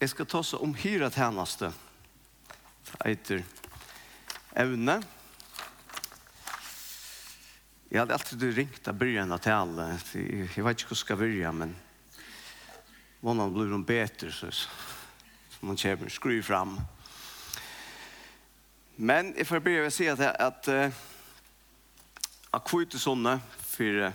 Jeg 0.00 0.10
skal 0.10 0.26
ta 0.26 0.40
seg 0.42 0.62
om 0.64 0.74
hyra 0.74 1.10
tjeneste. 1.12 1.70
Eiter 3.06 3.44
evne. 4.58 4.98
Jeg 7.90 8.00
hadde 8.00 8.16
alltid 8.16 8.42
ringt 8.56 8.88
av 8.90 8.98
byrjan 8.98 9.32
av 9.32 9.38
tale. 9.44 9.86
Jeg 10.14 10.64
vet 10.66 10.82
ikke 10.82 10.90
hva 10.90 10.98
skal 10.98 11.20
byrja, 11.20 11.52
men 11.54 11.76
vannan 13.22 13.54
blir 13.54 13.70
hon 13.70 13.86
bedre, 13.86 14.32
så, 14.34 14.50
så 14.50 15.58
man 15.62 15.78
kommer 15.78 16.10
skru 16.10 16.42
fram. 16.42 16.80
Men 18.96 19.34
jeg 19.38 19.46
får 19.46 19.62
byrja 19.62 19.86
ved 19.86 19.92
å 19.92 19.94
si 19.94 20.10
at, 20.10 20.20
at, 20.20 20.68
at 20.68 20.92
akkurat 22.54 22.98
sånne 22.98 23.38
for 23.62 24.10
uh, 24.10 24.12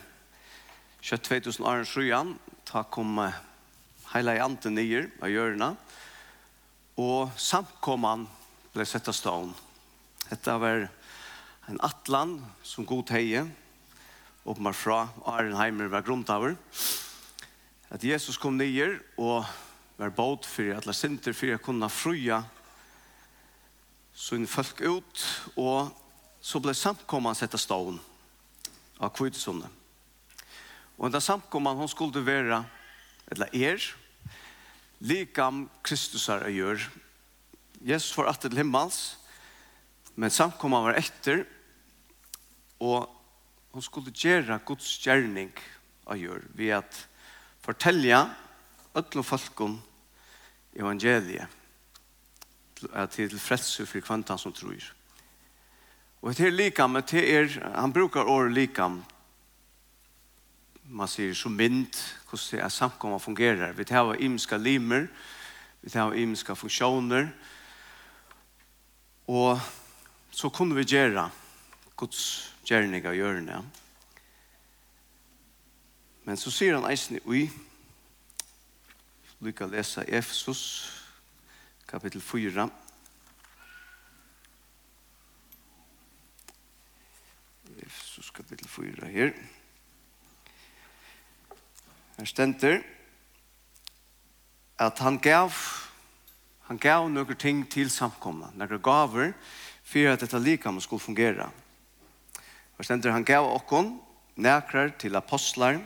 2000 1.02 1.66
år 1.68 1.88
siden, 1.88 2.36
ta 2.68 2.84
kom 2.84 3.20
heila 4.14 4.36
i 4.36 4.41
anden 4.44 4.76
nye 4.78 5.05
av 5.21 5.32
hjørna, 5.32 5.73
og 7.00 7.32
samkomman 7.39 8.25
ble 8.74 8.86
sett 8.88 9.07
av 9.10 9.16
stån. 9.16 9.54
Dette 10.29 10.56
var 10.61 10.88
en 11.70 11.82
atlan 11.86 12.38
som 12.66 12.88
god 12.89 13.11
heie, 13.14 13.46
åpenbart 14.43 14.78
fra 14.78 15.00
Arenheimer 15.30 15.92
var 15.92 16.06
grunntaver, 16.06 16.57
at 17.89 18.04
Jesus 18.06 18.38
kom 18.38 18.57
nye 18.57 18.92
og 19.18 19.46
var 20.00 20.14
båt 20.16 20.46
for 20.47 20.75
alle 20.78 20.96
sinter 20.96 21.36
for 21.36 21.55
å 21.55 21.61
kunne 21.61 21.89
fruja 21.91 22.44
sånne 24.19 24.50
folk 24.52 24.82
ut, 24.83 25.25
og 25.55 25.89
så 26.41 26.60
ble 26.64 26.75
samkomman 26.75 27.38
sett 27.38 27.55
av 27.55 27.61
stån 27.61 28.00
av 29.00 29.14
kvidsonne. 29.16 29.68
Og 31.00 31.11
da 31.11 31.21
samkomman 31.24 31.80
hun 31.80 31.91
skulle 31.91 32.23
være, 32.25 32.64
eller 33.31 33.55
er, 33.55 33.83
likam 35.00 35.67
Kristusar 35.84 36.44
er 36.48 36.56
gjør. 36.56 36.84
Jesus 37.81 38.17
var 38.17 38.31
atter 38.31 38.52
til 38.52 38.59
himmels, 38.59 39.17
men 40.19 40.33
samkomma 40.33 40.81
var 40.83 41.00
etter, 41.00 41.45
og 42.80 43.08
hun 43.72 43.83
skulle 43.83 44.11
gjøre 44.11 44.59
Guds 44.66 44.97
gjerning 45.03 45.52
er 46.09 46.19
gjør, 46.19 46.44
ved 46.56 46.75
at 46.81 47.00
fortelja 47.64 48.25
ødlom 48.97 49.23
folkom 49.23 49.80
evangeliet 50.75 51.47
til 53.11 53.39
frelse 53.39 53.86
for 53.86 54.03
kvantan 54.03 54.39
som 54.39 54.53
tror. 54.56 54.84
Og 56.22 56.36
det 56.36 56.47
er 56.47 56.56
likam, 56.56 56.97
det 57.08 57.23
er, 57.23 57.47
han 57.75 57.94
brukar 57.94 58.28
året 58.28 58.53
likam 58.53 59.03
man 60.89 61.07
sier 61.07 61.35
som 61.37 61.53
mynd, 61.53 61.93
hvordan 62.29 62.63
er 62.63 62.69
samkommet 62.73 63.21
fungerer. 63.21 63.73
Vi 63.77 63.85
tar 63.85 64.15
imiska 64.17 64.57
limer, 64.57 65.07
vi 65.81 65.89
tar 65.89 66.13
imiska 66.13 66.55
funksjoner, 66.55 67.29
og 69.27 69.59
så 70.31 70.49
kunne 70.49 70.75
vi 70.75 70.87
gjøre 70.89 71.29
Guds 71.95 72.53
gjerning 72.65 73.05
av 73.05 73.13
hjørne. 73.13 73.61
Men 76.25 76.37
så 76.37 76.51
sier 76.53 76.77
han 76.77 76.89
eisen 76.89 77.19
i 77.19 77.23
ui, 77.25 77.45
lykka 79.45 79.69
lesa 79.69 80.03
Efesus, 80.07 80.63
kapittel 81.87 82.21
4, 82.21 82.69
Efesus 87.79 88.31
kapittel 88.31 88.67
4 88.67 89.07
her. 89.07 89.33
Efesus 89.33 89.37
4 89.37 89.39
her. 89.45 89.58
Her 92.20 92.25
stender 92.25 92.81
at 94.80 95.00
han 95.00 95.17
gav 95.23 95.56
han 96.67 96.78
gav 96.78 97.08
noen 97.09 97.38
ting 97.39 97.64
til 97.72 97.88
samkomna, 97.89 98.52
noen 98.59 98.81
gaver 98.84 99.31
for 99.88 100.12
at 100.12 100.20
dette 100.22 100.42
likam 100.44 100.81
skulle 100.84 101.02
fungera. 101.02 101.47
Her 102.75 102.86
stender 102.86 103.16
han 103.16 103.23
gav 103.23 103.47
okkon 103.47 103.96
nekrar 104.35 104.91
til 105.00 105.16
apostlar, 105.16 105.79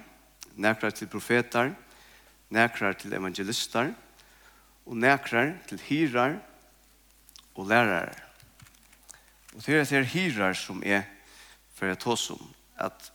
nekrar 0.57 0.91
til 0.97 1.07
profetar, 1.07 1.71
nekrar 2.49 2.97
til 2.97 3.13
evangelistar 3.13 3.93
og 4.89 4.97
nekrar 4.97 5.53
til 5.69 5.85
hirar 5.85 6.39
og 7.53 7.69
lærare. 7.69 8.17
Og 9.53 9.61
det 9.61 9.79
er 9.85 10.01
det 10.01 10.13
hirar 10.17 10.57
som 10.57 10.81
er 10.81 11.05
for 11.77 11.85
jeg 11.85 12.01
tås 12.01 12.31
om 12.33 12.41
at 12.81 13.12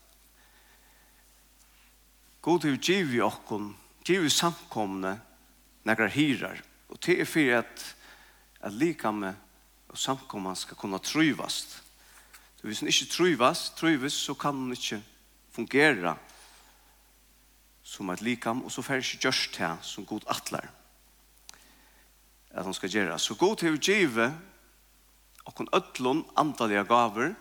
God 2.43 2.65
har 2.65 2.77
givet 2.77 3.19
i 3.19 3.25
okkon, 3.25 3.73
givet 4.07 4.33
samkomne, 4.33 5.17
nekra 5.85 6.09
hyrar. 6.13 6.63
Og 6.89 7.01
det 7.05 7.19
er 7.21 7.29
fyrir 7.29 7.61
at, 7.63 7.85
at 8.61 8.73
likame 8.73 9.35
og 9.89 9.99
samkomman 9.99 10.57
skal 10.57 10.77
kunna 10.77 10.99
tryvast. 10.99 11.79
Så 12.59 12.67
hvis 12.67 12.81
han 12.81 12.89
ikke 12.91 13.13
tryvast, 13.13 13.77
tryvast, 13.77 14.25
så 14.25 14.35
kan 14.35 14.57
han 14.57 14.73
ikke 14.73 15.03
fungera 15.55 16.17
som 17.83 18.11
et 18.11 18.23
likam, 18.23 18.65
og 18.65 18.73
så 18.73 18.83
fer 18.85 19.01
ikke 19.01 19.29
gjørst 19.29 19.57
her 19.63 19.79
som 19.83 20.07
god 20.07 20.27
atler 20.29 20.69
at 22.59 22.65
han 22.65 22.75
skal 22.75 22.91
gjøre. 22.91 23.19
Så 23.19 23.37
god 23.39 23.61
til 23.61 23.77
å 23.77 23.83
give 23.83 24.29
okkon 25.49 25.71
ødlån 25.75 26.25
antallige 26.41 26.85
gaver, 26.89 27.35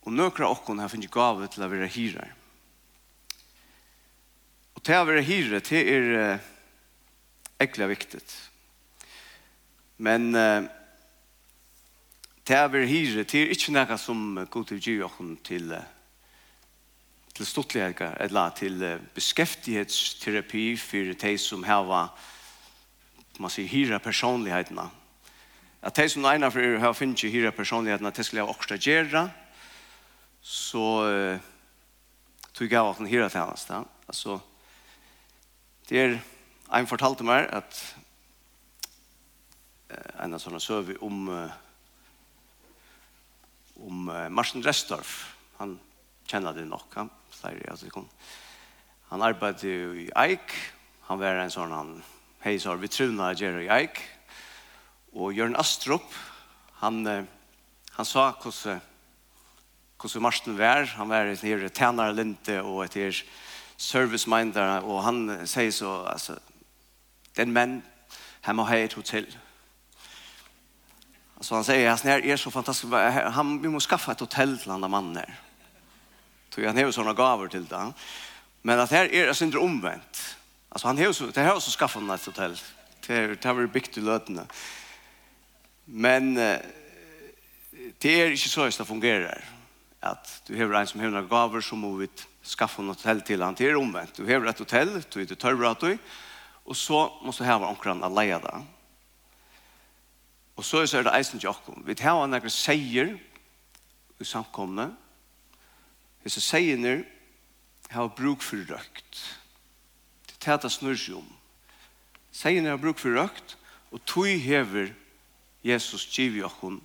og 0.00 0.14
nøkra 0.16 0.48
okkon 0.48 0.80
her 0.80 0.90
finner 0.90 1.12
gaver 1.12 1.50
til 1.52 1.64
å 1.64 1.70
være 1.70 1.90
hyrer. 1.92 2.32
Og 4.80 4.84
til 4.88 4.96
å 4.96 5.04
være 5.04 5.22
hyre, 5.28 5.58
det 5.60 5.80
er 5.92 6.38
egentlig 7.60 7.88
viktig. 7.90 8.20
Men 10.00 10.30
uh, 10.32 10.64
til 12.48 12.56
å 12.56 12.70
være 12.72 12.88
hyre, 12.88 13.26
det 13.28 13.42
er 13.42 13.52
ikke 13.52 13.74
noe 13.76 13.98
som 14.00 14.40
går 14.40 14.64
til 14.70 14.80
å 14.80 14.86
gjøre 14.86 15.28
til 15.44 15.76
uh, 15.76 15.84
til 17.36 17.50
stortlighet, 17.52 18.00
eller 18.24 18.56
til 18.56 18.80
uh, 18.80 18.96
beskæftighetsterapi 19.12 20.64
for 20.80 21.12
de 21.26 21.36
som 21.36 21.68
har 21.68 21.84
man 23.36 23.52
sier, 23.52 23.68
hyra 23.68 24.00
personlighetene. 24.00 24.88
At 25.82 25.96
de 25.96 26.08
som 26.08 26.24
egnar 26.24 26.56
for 26.56 26.64
å 26.64 26.84
ha 26.86 26.96
finnet 26.96 27.28
hyra 27.28 27.52
personlighetene, 27.52 28.16
de 28.16 28.24
skulle 28.24 28.48
ha 28.48 28.48
også 28.48 28.80
gjøre, 28.80 29.28
så 30.40 30.92
uh, 31.04 31.50
tog 32.56 32.64
jeg 32.72 32.80
av 32.80 32.96
den 32.96 33.12
hyra 33.12 33.28
tjeneste. 33.28 33.84
Altså, 34.08 34.40
Det 35.90 35.98
er, 35.98 36.12
en 36.70 36.86
fortalte 36.86 37.24
meg 37.26 37.48
at 37.50 37.78
en 40.22 40.36
av 40.36 40.38
sånne 40.38 40.60
søv 40.62 40.92
om 41.02 41.24
om 43.80 44.04
Martin 44.30 44.62
Restorff. 44.62 45.32
Han 45.58 45.72
kjenner 46.30 46.54
det 46.54 46.68
nok. 46.70 46.94
Han 46.94 47.10
sier 47.34 47.58
at. 47.66 48.06
Han 49.10 49.26
arbeidde 49.26 49.74
i 50.04 50.06
Eik. 50.14 50.54
Han 51.08 51.18
var 51.18 51.42
en 51.42 51.50
sånn 51.50 51.74
han 51.74 51.92
heisar 52.44 52.78
vi 52.78 52.92
truna 52.92 53.32
Jerry 53.34 53.66
Eik. 53.66 53.98
Og 55.18 55.34
Jørn 55.34 55.58
Astrup, 55.58 56.06
han, 56.84 57.02
han 57.02 58.06
sa 58.06 58.30
hvordan 58.36 58.78
hvordan 59.98 60.22
Martin 60.22 60.54
var. 60.54 60.86
Han 61.02 61.10
var 61.10 61.34
nere 61.34 61.74
tænare 61.74 62.14
linte 62.14 62.62
og 62.62 62.84
etter 62.86 63.24
service 63.80 64.26
minder 64.26 64.80
og 64.80 65.04
han 65.04 65.46
säger 65.46 65.70
så, 65.70 66.04
alltså, 66.04 66.38
den 67.36 67.52
män, 67.52 67.82
han 68.40 68.56
må 68.56 68.62
ha 68.62 68.76
ett 68.76 68.92
hotell. 68.92 69.26
Så 71.40 71.54
han 71.54 71.64
säger, 71.64 71.90
han 71.90 72.08
er 72.08 72.26
är 72.26 72.36
så 72.36 72.50
fantastiskt, 72.50 72.92
han, 73.32 73.62
vi 73.62 73.68
måste 73.68 73.88
skaffa 73.88 74.12
ett 74.12 74.20
hotell 74.20 74.58
till 74.58 74.70
andra 74.70 74.88
mannen 74.88 75.16
här. 75.16 75.40
Så 76.54 76.66
han 76.66 76.76
har 76.76 76.90
sånne 76.90 77.14
gaver 77.14 77.48
till 77.48 77.66
det. 77.66 77.92
Men 78.62 78.80
att 78.80 78.90
her 78.90 78.98
här 78.98 79.14
är 79.14 79.28
alltså 79.28 79.44
omvendt. 79.44 79.62
omvänt. 79.62 80.36
Alltså 80.68 80.86
han 80.86 80.98
har 80.98 81.12
så, 81.12 81.26
det 81.26 81.40
här 81.40 81.52
har 81.52 81.60
så 81.60 81.70
skaffat 81.70 82.10
ett 82.20 82.26
hotell. 82.26 82.56
Det 83.06 83.14
här, 83.14 83.28
det 83.28 83.44
här 83.44 83.66
byggt 83.66 83.98
i 83.98 84.00
lötena. 84.00 84.46
Men 85.84 86.34
det 87.98 88.20
är 88.20 88.30
inte 88.30 88.48
så 88.48 88.64
att 88.64 88.78
det 88.78 88.84
fungerar. 88.84 89.44
Att 90.00 90.42
du 90.46 90.66
har 90.66 90.74
en 90.74 90.86
som 90.86 91.00
har 91.00 91.08
några 91.08 91.26
gaver 91.26 91.60
som 91.60 91.78
må 91.78 91.94
vitt 91.94 92.26
skaffa 92.50 92.82
en 92.82 92.92
hotell 92.92 93.22
til 93.26 93.42
han 93.44 93.56
til 93.58 93.78
omvendt. 93.78 94.16
Du 94.18 94.26
hever 94.26 94.50
et 94.50 94.58
hotell, 94.58 94.96
du 95.06 95.20
er 95.20 95.28
det 95.30 95.38
tørre 95.38 95.70
at 95.70 95.80
du, 95.82 95.96
og 96.66 96.76
så 96.76 97.06
må 97.22 97.32
du 97.32 97.44
heve 97.46 97.68
omkring 97.68 98.02
å 98.02 98.10
leie 98.12 98.38
det. 98.42 98.56
Og 100.58 100.66
så 100.66 100.82
er 100.84 101.06
det 101.06 101.14
eisen 101.16 101.40
til 101.40 101.52
åkken. 101.52 101.84
Vi 101.86 101.96
tar 101.96 102.18
hva 102.18 102.26
noen 102.28 102.52
seier 102.52 103.14
i 104.20 104.26
samkomne. 104.28 104.90
Hvis 106.20 106.36
jeg 106.36 106.46
seier 106.48 106.80
ned, 106.80 107.06
har 107.90 108.12
bruk 108.14 108.44
for 108.44 108.60
røkt. 108.68 109.22
Det 110.28 110.36
tar 110.38 110.60
det 110.62 110.70
snur 110.70 110.98
om. 111.16 111.26
Seier 112.30 112.62
ned 112.62 112.76
har 112.76 112.82
bruk 112.82 113.00
for 113.00 113.16
røkt, 113.16 113.56
og 113.90 114.04
tog 114.06 114.28
hever 114.28 114.92
Jesus 115.66 116.04
giv 116.14 116.36
i 116.36 116.44
åkken 116.46 116.78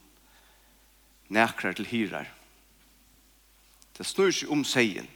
nekrar 1.27 1.73
til 1.73 1.85
hirar. 1.85 2.31
Det 3.97 4.05
snur 4.05 4.31
seg 4.33 4.51
om 4.51 4.63
seien. 4.67 5.07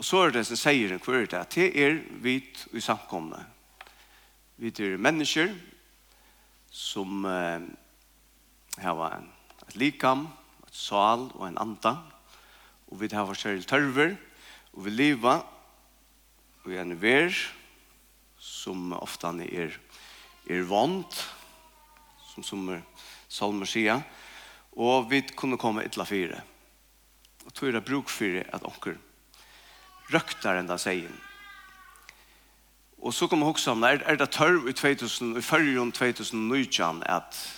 Og 0.00 0.04
så 0.08 0.22
er 0.24 0.30
det 0.32 0.46
som 0.48 0.56
sier 0.56 0.94
en 0.94 1.00
kvart 1.02 1.34
at 1.36 1.52
det 1.52 1.74
er 1.76 1.98
vit 2.24 2.62
i 2.72 2.80
samkomne. 2.80 3.36
Vi 4.56 4.70
er 4.80 4.94
mennesker 4.96 5.50
som 6.72 7.26
eh, 7.28 7.66
har 8.80 9.02
en, 9.10 9.26
et 9.66 9.76
likam, 9.76 10.22
et 10.64 10.78
sal 10.80 11.26
og 11.34 11.44
en 11.44 11.58
anda. 11.60 11.92
Og 12.88 13.02
vi 13.02 13.10
har 13.12 13.28
forskjellige 13.28 13.68
tørver. 13.68 14.14
Og 14.72 14.86
vi 14.86 14.94
lever 14.94 15.44
og 16.64 16.72
en 16.80 16.96
ver 17.02 17.36
som 18.40 18.94
ofte 18.96 19.34
er, 19.52 19.76
er 20.48 20.64
vant, 20.64 21.20
som, 22.32 22.46
som 22.46 22.64
er, 22.72 22.80
salmer 23.28 23.68
sier. 23.68 24.00
Og 24.80 25.12
vi 25.12 25.20
kunne 25.36 25.60
komme 25.60 25.84
etla 25.84 26.08
fire. 26.08 26.40
Og 27.44 27.52
tog 27.52 27.76
det 27.76 27.84
bruk 27.84 28.08
for 28.08 28.40
at 28.40 28.64
onker 28.64 28.96
røkter 30.12 30.58
enn 30.58 30.68
sig 30.78 30.78
sier. 30.78 31.10
Och 33.00 33.14
så 33.14 33.28
kommer 33.28 33.46
jag 33.46 33.50
också 33.50 33.70
om, 33.70 33.82
är, 33.82 34.02
er 34.06 34.16
det 34.16 34.30
tørv 34.30 34.68
i 34.68 34.72
2000, 34.72 35.36
i 35.36 35.40
förrjun 35.40 35.92
2019 35.92 37.02
at 37.06 37.56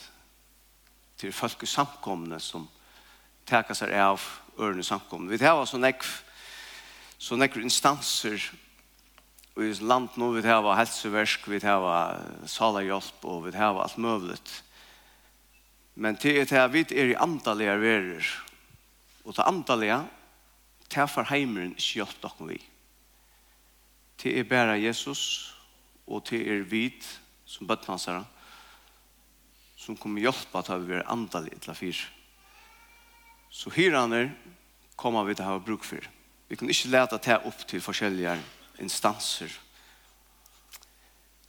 til 1.18 1.32
folk 1.32 1.62
i 1.62 1.66
samkomne 1.66 2.40
som 2.40 2.68
täcker 3.46 3.74
seg 3.74 3.92
av 3.94 4.22
ørene 4.58 4.82
i 4.82 4.86
samkomne. 4.86 5.30
Vi 5.30 5.44
har 5.44 5.64
så 5.64 5.78
nekv, 5.78 6.06
så 7.18 7.36
nekv 7.36 7.60
instanser 7.62 8.50
i 9.56 9.72
land 9.80 10.08
nu 10.16 10.32
vi 10.32 10.42
har 10.42 10.74
helseversk, 10.74 11.48
vi 11.48 11.60
har 11.62 12.20
salahjälp 12.46 13.24
och 13.24 13.46
vi 13.46 13.56
har 13.56 13.82
alt 13.82 13.98
möjligt. 13.98 14.62
Men 15.94 16.16
til 16.16 16.34
det 16.34 16.50
här 16.50 16.68
vet 16.68 16.92
är 16.92 17.06
i 17.06 17.14
antallige 17.14 17.76
verer. 17.76 18.42
Och 19.24 19.34
till 19.34 19.42
antaliga 19.42 20.04
det 20.92 21.08
for 21.10 21.26
heimeren 21.30 21.74
ikke 21.76 22.02
hjelp 22.02 22.22
dere 22.22 22.48
vi. 22.52 22.58
Det 24.22 24.38
er 24.38 24.48
bare 24.48 24.78
Jesus, 24.80 25.54
og 26.06 26.24
det 26.30 26.42
er 26.46 26.66
vit 26.68 27.06
som 27.46 27.66
bøttnansere, 27.66 28.24
som 29.76 29.96
kommer 29.98 30.22
hjelpe 30.22 30.62
til 30.62 30.76
å 30.76 30.86
være 30.86 31.08
andalig 31.10 31.56
til 31.64 31.74
fyr. 31.74 32.02
Så 33.50 33.72
hyrene 33.74 34.28
kommer 34.96 35.26
vi 35.26 35.34
til 35.34 35.44
å 35.44 35.56
ha 35.56 35.62
bruk 35.62 35.84
for. 35.84 36.04
Vi 36.48 36.56
kan 36.56 36.70
ikke 36.70 36.92
lete 36.92 37.18
det 37.24 37.40
opp 37.48 37.66
til 37.68 37.82
forskjellige 37.82 38.36
instanser 38.82 39.52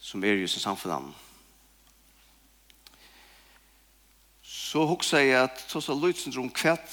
som 0.04 0.24
er 0.24 0.42
just 0.42 0.58
i 0.60 0.64
samfunnet. 0.64 1.14
Så 4.44 4.84
hoksa 4.90 5.22
jeg 5.22 5.38
at 5.38 5.64
tross 5.70 5.88
av 5.94 6.02
lydsyndrom 6.02 6.50
kvett 6.52 6.90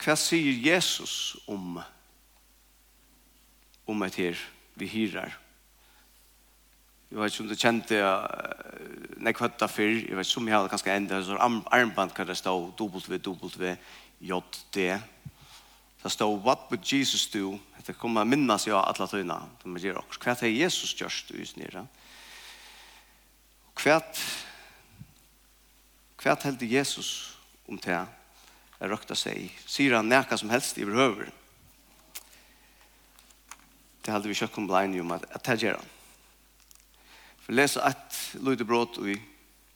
Hva 0.00 0.16
sier 0.16 0.56
Jesus 0.64 1.36
om 1.50 1.76
om 3.90 4.02
et 4.06 4.16
her 4.16 4.38
vi 4.78 4.86
hyrer? 4.88 5.34
Jeg 7.10 7.18
vet 7.18 7.32
ikke 7.32 7.42
om 7.42 7.48
du 7.50 7.58
kjente 7.58 7.98
uh, 7.98 9.18
nek 9.18 9.40
høtta 9.42 9.66
før, 9.66 9.96
jeg 9.98 10.16
vet 10.16 10.28
ikke 10.28 10.40
om 10.40 10.48
jeg 10.48 10.56
hadde 10.56 10.72
ganske 10.72 10.94
enda 10.94 11.18
så 11.26 11.38
armband 11.74 12.14
kan 12.14 12.28
det 12.28 12.38
stå 12.38 12.54
WWJD 12.78 14.78
det 16.02 16.12
stå 16.12 16.36
What 16.36 16.70
would 16.70 16.92
Jesus 16.92 17.26
do? 17.26 17.58
Det 17.86 17.98
kommer 17.98 18.24
minnas 18.24 18.66
jeg 18.66 18.76
alle 18.76 19.08
tøyna 19.08 19.40
de 19.64 19.82
gjør 19.82 20.00
også. 20.00 20.20
Hva 20.22 20.32
er 20.32 20.54
Jesus 20.54 20.94
gjørst 20.96 21.34
i 21.36 21.44
snirra? 21.44 21.84
Hva 23.80 24.00
hva 26.20 26.36
hva 26.36 26.56
Jesus 26.60 27.36
om 27.68 27.78
det? 27.78 28.00
er 28.80 28.90
røkta 28.90 29.16
seg. 29.18 29.50
Sier 29.68 29.96
han 29.96 30.08
nekka 30.08 30.38
som 30.40 30.50
helst 30.52 30.78
i 30.80 30.86
behøver. 30.88 31.30
Det 34.00 34.14
hadde 34.14 34.30
vi 34.30 34.38
kjøkken 34.38 34.68
blein 34.68 34.96
om 35.02 35.12
at 35.12 35.26
det 35.46 35.58
gjør 35.62 35.80
han. 35.80 35.90
For 37.44 37.56
lese 37.56 37.82
et 37.84 38.20
lydde 38.40 38.64
brått 38.64 38.96
i 39.04 39.18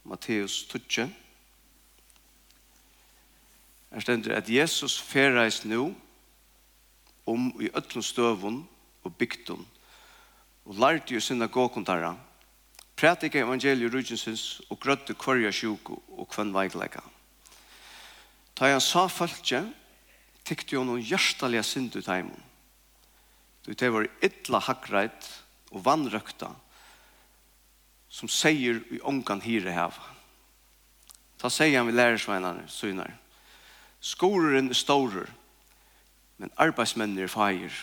Matteus 0.05 0.63
12. 0.71 1.07
Her 3.93 4.03
stender 4.03 4.35
at 4.35 4.49
Jesus 4.49 4.97
ferreis 4.99 5.63
nå 5.65 5.93
om 7.25 7.49
i 7.61 7.69
øtlund 7.71 8.05
støvun 8.05 8.63
og 9.05 9.15
bygdun 9.17 9.65
og 10.65 10.79
lærte 10.81 11.13
jo 11.13 11.21
sinna 11.21 11.45
gåkontarra 11.45 12.15
pratika 12.95 13.39
evangeliet 13.39 13.93
rujensins 13.93 14.61
og 14.69 14.79
grøtte 14.79 15.13
korja 15.13 15.51
sjuko 15.51 15.99
og 16.17 16.29
kvann 16.31 16.53
veikleika. 16.55 17.01
Ta 18.55 18.71
han 18.71 18.81
sa 18.81 19.07
følge, 19.11 19.61
tykte 20.45 20.77
jo 20.77 20.83
noen 20.87 21.03
hjertelige 21.03 21.63
synd 21.65 21.95
ut 21.97 22.07
heimen. 22.07 22.43
Du 23.65 23.73
det 23.73 23.89
var 23.91 24.07
ytla 24.23 24.61
hakreit 24.61 25.27
og 25.73 25.83
vannrøkta 25.85 26.51
som 28.15 28.29
sier 28.31 28.79
i 28.93 29.01
ångan 29.03 29.41
hire 29.43 29.73
heva. 29.75 30.11
Ta 31.41 31.49
sier 31.51 31.79
han 31.79 31.89
vi 31.89 31.95
lærersveinene, 31.97 32.63
synar. 32.71 33.11
Skoren 33.99 34.69
er 34.69 34.77
stårer, 34.77 35.27
men 36.37 36.53
arbeidsmenn 36.61 37.17
er 37.19 37.31
feir. 37.31 37.73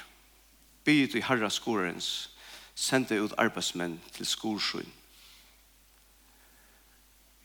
Byt 0.86 1.18
i 1.18 1.24
herra 1.26 1.50
skorens, 1.50 2.30
sende 2.74 3.20
ut 3.20 3.36
arbeidsmenn 3.38 3.98
til 4.16 4.26
skorsyn. 4.26 4.88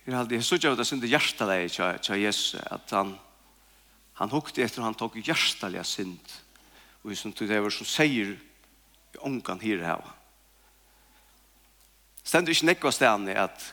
Jeg 0.07 0.15
har 0.15 0.21
alltid 0.23 0.43
sett 0.47 0.65
av 0.69 0.77
det 0.79 0.85
synd 0.87 1.03
i 1.03 1.09
hjertelig 1.11 1.73
til 1.75 2.21
Jesus, 2.21 2.55
at 2.71 2.91
han, 2.95 3.09
han 4.15 4.29
hukte 4.31 4.63
etter 4.63 4.85
han 4.85 4.95
tok 4.95 5.17
hjertelig 5.19 5.81
synd, 5.83 6.35
og 7.03 7.11
som 7.19 7.33
tog 7.35 7.49
det 7.49 7.57
var 7.59 7.75
som 7.75 7.89
sier 7.91 8.29
i 8.31 9.19
ångan 9.27 9.59
her 9.59 9.83
her. 9.83 10.05
Stendur 12.23 12.55
ikke 12.55 12.69
nekva 12.69 12.93
stedene 12.95 13.35
at 13.35 13.65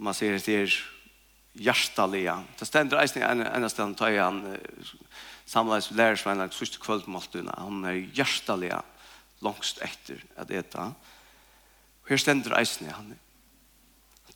man 0.00 0.16
sier 0.16 0.38
at 0.38 0.48
det 0.48 0.56
er 0.62 0.78
hjertelig. 1.68 2.24
Det 2.56 2.70
stendur 2.70 3.02
eisen 3.02 3.26
en, 3.28 3.44
en 3.44 3.68
stedene 3.68 4.00
tar 4.00 4.16
han 4.16 4.40
samleis 5.44 5.90
lærersveina 5.92 6.48
sørste 6.56 6.80
kvöldmåltuna. 6.80 7.60
Han 7.60 7.84
er 7.84 8.00
hjertelig 8.16 8.72
langst 9.44 9.84
etter 9.84 10.24
at 10.40 10.48
det 10.48 10.64
er. 10.64 10.96
Her 12.08 12.24
stendur 12.24 12.56
eisen 12.56 12.88
han 12.88 13.12
er 13.12 13.25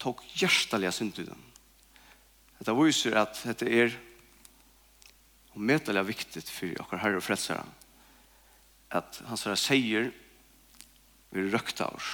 tok 0.01 0.23
hjertelig 0.35 0.93
synd 0.97 1.19
i 1.21 1.27
den. 1.29 1.45
Dette 2.59 2.77
viser 2.77 3.17
at 3.21 3.39
dette 3.45 3.69
er 3.69 3.93
medelig 5.61 6.07
viktig 6.09 6.43
for 6.49 6.73
dere 6.73 7.01
herre 7.03 7.21
og 7.21 7.27
fredsere 7.27 7.67
at 8.91 9.21
han 9.29 9.39
sier 9.39 9.59
seier 9.59 10.11
vi 11.31 11.45
røkta 11.47 11.87
oss. 11.95 12.09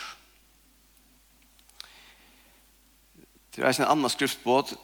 Det 3.56 3.64
er 3.64 3.72
en 3.80 3.88
annan 3.94 4.12
skriftbåt. 4.12 4.74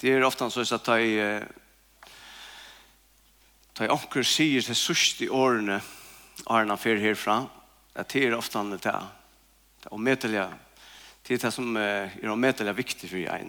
Det 0.00 0.08
er 0.08 0.24
ofte 0.24 0.48
så 0.50 0.64
at 0.64 0.88
jeg 0.96 1.48
Da 3.72 3.86
jeg 3.86 3.92
anker 3.92 4.22
sier 4.22 4.60
til 4.60 4.76
sørste 4.76 5.24
i 5.24 5.28
årene, 5.32 5.78
Arna 6.52 6.76
fer 6.76 7.00
herfra, 7.00 7.48
at 7.96 8.12
det 8.12 8.26
er 8.26 8.36
ofte 8.36 8.58
han 8.60 8.76
til 8.76 8.92
Det 9.82 9.88
er 9.90 9.94
omedelig, 9.96 10.42
det 11.26 11.40
det 11.42 11.48
som 11.50 11.76
er 11.76 12.30
omedelig 12.30 12.76
viktig 12.78 13.08
for 13.10 13.18
jeg. 13.18 13.46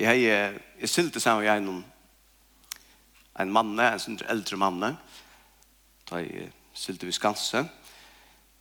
Jeg, 0.00 0.20
jeg, 0.22 0.60
jeg 0.80 0.88
sylte 0.88 1.20
sammen 1.20 1.44
med 1.44 1.50
jeg 1.50 1.82
en 3.44 3.52
mann, 3.52 3.74
en 3.76 4.00
sånn 4.00 4.16
eldre 4.32 4.56
mann, 4.56 4.80
da 6.08 6.20
jeg 6.24 6.46
sylte 6.72 7.04
vi 7.04 7.12
skanse. 7.12 7.60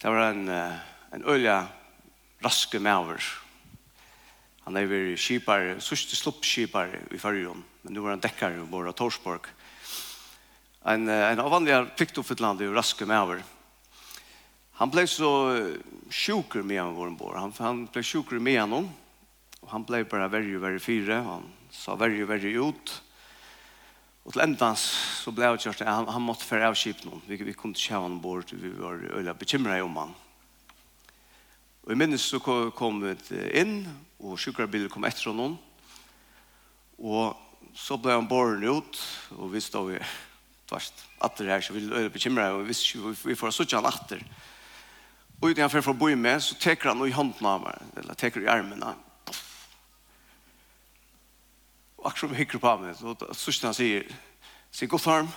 Det 0.04 0.12
var 0.12 0.34
en, 0.34 0.50
en 0.51 1.24
ølja 1.32 1.62
raske 2.44 2.82
maver. 2.84 3.24
Han 4.66 4.75
er 4.75 4.92
vært 4.92 5.24
skipar, 5.24 5.78
sørste 5.80 6.20
sloppskipar 6.20 6.92
i 7.16 7.22
fargen, 7.22 7.63
men 7.86 7.96
nå 7.96 8.04
var 8.04 8.18
han 8.18 8.25
dekkar 8.25 8.58
i 8.58 8.68
vår 8.68 8.92
Torsborg. 9.00 9.48
En, 10.92 11.08
en 11.08 11.46
avvanlig 11.46 11.80
priktoffittland 11.96 12.68
i 12.68 12.70
raske 12.75 13.08
maver. 13.08 13.46
Han 14.79 14.89
blev 14.89 15.05
så 15.05 15.62
sjuker 16.09 16.62
med 16.62 16.81
han 16.81 16.95
var 16.95 17.07
ombord. 17.07 17.36
Han, 17.36 17.53
han 17.57 17.86
blev 17.86 18.03
sjuker 18.03 18.39
med 18.39 18.62
honom. 18.62 18.89
Och 19.59 19.71
han 19.71 19.83
blev 19.83 20.07
bara 20.09 20.27
värre 20.27 20.55
och 20.55 20.63
värre 20.63 20.79
fyra. 20.79 21.21
Han 21.21 21.43
sa 21.69 21.95
värre 21.95 22.24
och 22.24 22.29
värre 22.29 22.69
ut. 22.69 23.03
Och 24.24 24.31
till 24.31 24.41
ändans 24.41 24.79
så 25.24 25.31
blev 25.31 25.48
jag 25.48 25.59
kört. 25.59 25.79
Han, 25.79 26.07
han 26.07 26.21
måtte 26.21 26.45
färre 26.45 26.67
av 26.67 26.74
kipen. 26.74 27.21
Vi, 27.25 27.36
vi 27.36 27.53
kom 27.53 27.74
till 27.74 27.93
ha 27.93 28.00
ombord. 28.00 28.45
Vi 28.51 28.69
var 28.69 28.93
öliga 28.93 29.33
bekymrade 29.33 29.81
om 29.81 29.98
han. 29.98 30.13
Och 31.81 31.91
i 31.91 31.95
minnes 31.95 32.21
så 32.21 32.39
kom, 32.71 33.17
vi 33.29 33.59
in. 33.59 33.89
Och 34.17 34.39
sjukarbilen 34.39 34.89
kom 34.89 35.03
efter 35.03 35.25
honom. 35.25 35.57
Och 36.98 37.38
så 37.74 37.98
blev 37.98 38.15
han 38.15 38.27
borren 38.27 38.77
ut. 38.77 39.01
Och 39.29 39.55
vi 39.55 39.62
stod 39.62 39.91
vi. 39.91 40.00
Tvärst. 40.69 40.93
Atter 41.17 41.45
här 41.45 41.62
så 41.62 41.74
vi 41.74 41.93
öliga 41.93 42.09
bekymrade. 42.09 42.53
Och 42.53 42.69
vi, 42.69 42.74
vi, 43.25 43.36
får 43.36 43.51
sådär 43.51 43.75
han 43.75 43.86
atter. 43.86 44.24
Och 44.24 44.59
Og 45.39 45.50
uten 45.50 45.62
jeg 45.63 45.84
får 45.84 45.93
bo 45.96 46.10
med 46.15 46.43
så 46.43 46.55
teker 46.55 46.89
han 46.89 47.01
och 47.01 47.08
i 47.08 47.12
hånden 47.12 47.46
av 47.46 47.62
meg, 47.62 47.75
Eller 47.98 48.13
teker 48.13 48.41
i 48.41 48.48
armen. 48.48 48.84
Og 51.98 52.08
akkurat 52.08 52.29
som 52.29 52.36
hikker 52.36 52.60
på 52.60 52.77
meg, 52.77 52.96
Så 52.96 53.15
synes 53.34 53.62
han 53.62 53.74
sier, 53.74 54.03
sier 54.72 54.89
gott 54.89 55.08
arm. 55.08 55.29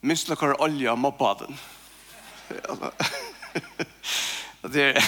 minst 0.00 0.26
du 0.26 0.34
några 0.34 0.62
olja 0.62 0.92
av 0.92 0.98
mobbaden? 0.98 1.58
Det 4.62 4.82
er, 4.82 5.04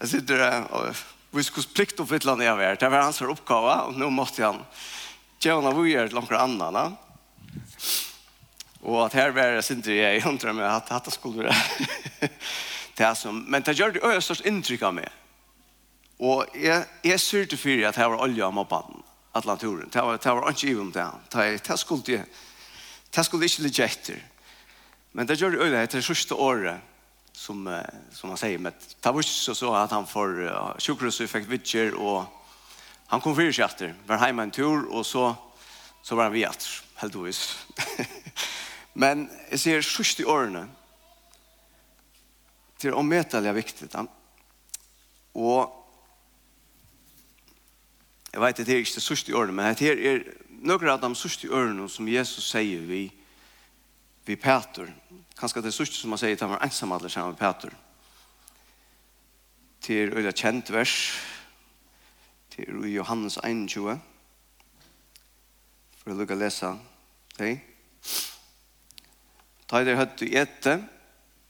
jeg 0.00 0.08
sitter 0.08 0.36
der, 0.36 0.64
og 0.70 0.94
Vi 1.30 1.42
skulle 1.42 1.66
plikt 1.74 2.00
upp 2.00 2.12
ett 2.12 2.24
land 2.24 2.42
jag 2.42 2.56
var. 2.56 2.74
Det 2.74 2.88
var 2.88 3.02
hans 3.02 3.22
oppgave, 3.22 3.74
og 3.86 3.98
nå 3.98 4.08
måtte 4.10 4.42
han 4.42 4.64
gjøre 5.38 5.62
noe 5.62 5.82
vi 5.84 5.92
gjør 5.92 6.08
til 6.10 6.18
noen 6.18 6.58
annen. 6.58 6.96
Og 8.82 9.04
at 9.04 9.14
her 9.14 9.30
var 9.36 9.54
det 9.60 9.62
jeg, 9.70 10.00
jeg 10.00 10.26
undrer 10.26 10.56
meg 10.56 10.66
at 10.66 10.90
dette 10.90 11.14
skulle 11.14 11.46
være, 11.46 12.00
det 12.98 13.14
som, 13.16 13.44
men 13.48 13.62
det 13.66 13.76
gjør 13.78 13.96
det 13.96 14.04
øye 14.04 14.20
størst 14.20 14.46
inntrykk 14.46 14.82
av 14.88 14.96
meg. 14.96 15.08
Og 16.20 16.52
jeg, 16.54 16.84
jeg 17.04 17.20
syrte 17.20 17.56
for 17.56 17.86
at 17.88 17.96
jeg 17.96 18.12
var 18.12 18.20
olje 18.20 18.44
av 18.44 18.52
mobbaden, 18.52 19.00
Atlanturen. 19.34 19.88
Det 19.92 20.02
var, 20.02 20.18
det 20.20 20.34
var 20.36 20.50
ikke 20.50 20.68
i 20.68 20.76
om 20.76 20.92
det. 20.92 21.06
Det 21.32 21.78
skulle 21.78 22.18
jeg, 22.18 22.24
det 23.14 23.24
skulle 23.24 23.46
ikke 23.46 23.62
ligge 23.62 23.84
etter. 23.84 24.20
Men 25.12 25.26
det 25.26 25.40
gjør 25.40 25.56
det 25.56 25.64
øye 25.64 25.82
etter 25.82 26.04
sørste 26.04 26.34
året, 26.34 26.80
som, 27.32 27.64
som 28.12 28.30
han 28.30 28.38
sier, 28.38 28.60
men 28.60 28.74
det 28.74 29.12
var 29.14 29.22
ikke 29.22 29.32
så, 29.32 29.54
så 29.56 29.72
at 29.78 29.94
han 29.94 30.06
får 30.06 30.34
uh, 30.44 30.74
sjukkerhuset, 30.82 31.30
fikk 31.30 31.48
vidtjer, 31.48 31.94
og 31.96 32.26
han 33.10 33.22
kom 33.24 33.34
fyrir 33.38 33.54
seg 33.54 33.70
etter, 33.70 33.94
var 34.06 34.20
hjemme 34.26 34.44
en 34.44 34.52
tur, 34.54 34.84
og 34.90 35.06
så, 35.08 35.30
så 36.04 36.18
var 36.18 36.28
han 36.28 36.36
vi 36.36 36.44
etter, 36.44 36.68
heldigvis. 37.00 37.40
men 39.02 39.24
jeg 39.50 39.62
ser 39.62 39.86
sørste 39.86 40.26
årene, 40.28 40.66
Det 42.80 42.88
är 42.88 42.94
omöjligt 42.94 43.34
viktigt. 43.34 43.94
Och 45.32 45.86
jag 48.32 48.40
vet 48.40 48.60
att 48.60 48.66
det 48.66 48.72
är 48.72 48.78
inte 48.78 49.00
sörst 49.00 49.28
i 49.28 49.34
åren, 49.34 49.54
men 49.54 49.74
det 49.78 50.06
är 50.06 50.34
några 50.48 50.94
av 50.94 51.00
de 51.00 51.14
sörst 51.14 51.44
i 51.44 51.48
åren 51.48 51.88
som 51.88 52.08
Jesus 52.08 52.50
säger 52.50 52.80
vi, 52.80 53.12
vi 54.24 54.36
Peter. 54.36 54.94
Kanskje 55.34 55.62
det 55.62 55.72
sørste 55.72 55.96
som 55.96 56.12
han 56.12 56.18
säger 56.18 56.34
att 56.34 56.40
han 56.40 56.50
var 56.50 56.60
ensam 56.60 56.92
alla 56.92 57.08
sammen 57.08 57.30
med 57.30 57.38
Peter. 57.38 57.72
Det 59.86 59.94
är 59.94 60.10
öliga 60.10 60.62
vers. 60.68 61.20
til 62.50 62.84
i 62.84 62.94
Johannes 62.94 63.38
21. 63.68 63.98
För 65.96 66.10
att 66.10 66.16
lukke 66.16 66.34
läsa. 66.34 66.78
Okej. 67.34 67.54
det. 67.54 67.60
Ta 69.66 69.80
er 69.80 69.84
det 69.84 69.96
høttu 69.96 70.24
i 70.26 70.36
ette, 70.36 70.84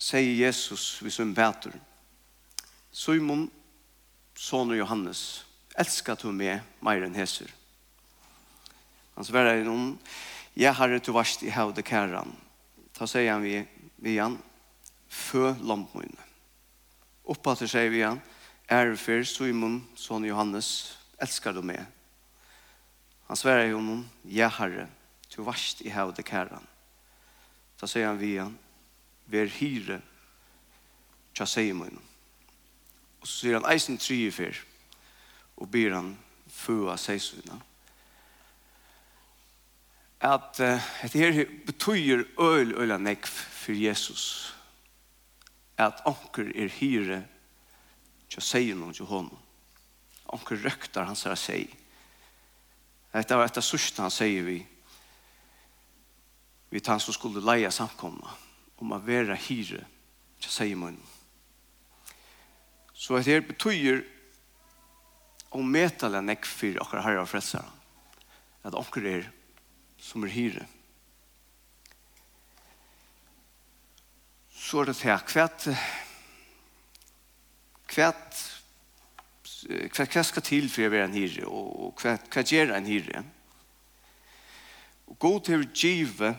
sier 0.01 0.35
Jesus 0.35 1.03
vid 1.03 1.13
sin 1.13 1.35
bæter, 1.37 1.75
Simon, 2.93 3.51
son 4.35 4.73
Johannes, 4.75 5.45
elskar 5.79 6.17
du 6.19 6.33
meg 6.33 6.65
mer 6.83 7.05
enn 7.05 7.15
heser. 7.15 7.51
Han 9.15 9.27
svarer 9.27 9.63
noen, 9.67 9.93
jeg 10.57 10.73
har 10.75 10.91
et 10.91 11.13
varst 11.13 11.45
i 11.45 11.53
hevde 11.53 11.85
kæren. 11.87 12.33
Da 12.97 13.07
sier 13.09 13.35
han 13.35 13.45
vi, 13.45 13.61
vi 14.01 14.17
han, 14.19 14.39
fø 15.09 15.53
lampmøyne. 15.61 16.29
Oppa 17.31 17.55
til 17.59 17.71
seg 17.71 17.93
vi 17.93 18.03
han, 18.03 18.19
er 18.71 18.95
for 18.99 19.27
Simon, 19.27 19.83
son 19.99 20.25
Johannes, 20.25 20.97
elskar 21.21 21.55
du 21.55 21.63
meg. 21.63 21.85
Han 23.29 23.39
svarer 23.39 23.69
jo 23.71 23.83
noen, 23.85 24.03
jeg 24.25 24.51
har 24.57 24.73
et 24.81 25.39
varst 25.39 25.85
i 25.85 25.93
hevde 25.93 26.25
kæran. 26.27 26.65
Ta 27.79 27.87
sier 27.87 28.09
han 28.09 28.19
vi 28.19 28.35
han, 28.41 28.57
ver 29.31 29.51
hyre 29.61 30.01
tja 31.35 31.47
seg 31.47 31.73
mun. 31.77 31.99
Og 33.21 33.29
så 33.29 33.35
sier 33.35 33.59
han 33.59 33.69
eisen 33.71 34.01
tri 34.01 34.25
i 34.27 34.33
fyr 34.35 34.57
og 35.61 35.69
byr 35.71 35.95
han 35.99 36.15
fua 36.51 36.97
seg. 36.99 37.23
At 40.21 40.61
uh, 40.61 40.89
dette 41.03 41.21
her 41.21 41.45
betyr 41.67 42.25
øl 42.41 42.75
øl 42.77 42.97
nekv 43.01 43.29
for 43.29 43.77
Jesus. 43.77 44.25
At 45.81 46.03
anker 46.09 46.51
er 46.55 46.73
hyre 46.81 47.23
tja 48.31 48.43
seg 48.45 48.75
noen 48.75 48.97
til 48.97 49.09
honom. 49.09 49.37
Anker 50.33 50.61
røktar 50.65 51.09
hans 51.09 51.25
her 51.27 51.39
seg. 51.39 51.73
Dette 53.11 53.37
var 53.37 53.49
etter 53.49 53.65
sørste 53.65 54.05
han 54.05 54.13
sier 54.15 54.45
vi 54.47 54.61
vi 56.71 56.81
tar 56.81 57.01
som 57.03 57.15
skulle 57.15 57.43
leie 57.43 57.71
samkomna 57.75 58.31
om 58.81 58.95
å 58.97 59.03
være 59.05 59.37
hyre 59.49 59.85
til 60.41 60.53
Simon. 60.53 60.99
Så 62.95 63.17
det 63.17 63.29
her 63.29 63.45
betyr 63.45 64.03
å 65.57 65.63
møte 65.65 66.11
den 66.13 66.33
ekk 66.33 66.47
for 66.49 66.83
akkurat 66.83 67.07
herre 67.07 67.23
og 67.25 67.31
frelser. 67.31 67.65
At 68.65 68.77
akkurat 68.77 69.21
er 69.21 69.31
som 70.01 70.25
er 70.25 70.33
hyre. 70.33 70.67
Så 74.53 74.83
er 74.83 74.91
det 74.91 74.97
til 75.01 75.17
hvert 75.33 75.67
hvert 77.91 78.41
hva 79.97 80.07
hva 80.07 80.23
skal 80.25 80.45
til 80.47 80.69
for 80.71 80.87
å 80.87 80.93
være 80.93 81.09
en 81.09 81.17
hyre 81.17 81.49
og 81.49 82.01
hva 82.01 82.15
hva 82.31 82.45
gjør 82.47 82.77
en 82.77 82.89
hyre. 82.89 83.25
Og 85.11 85.19
god 85.19 85.41
til 85.49 85.65
å 85.65 85.71
give 85.75 86.35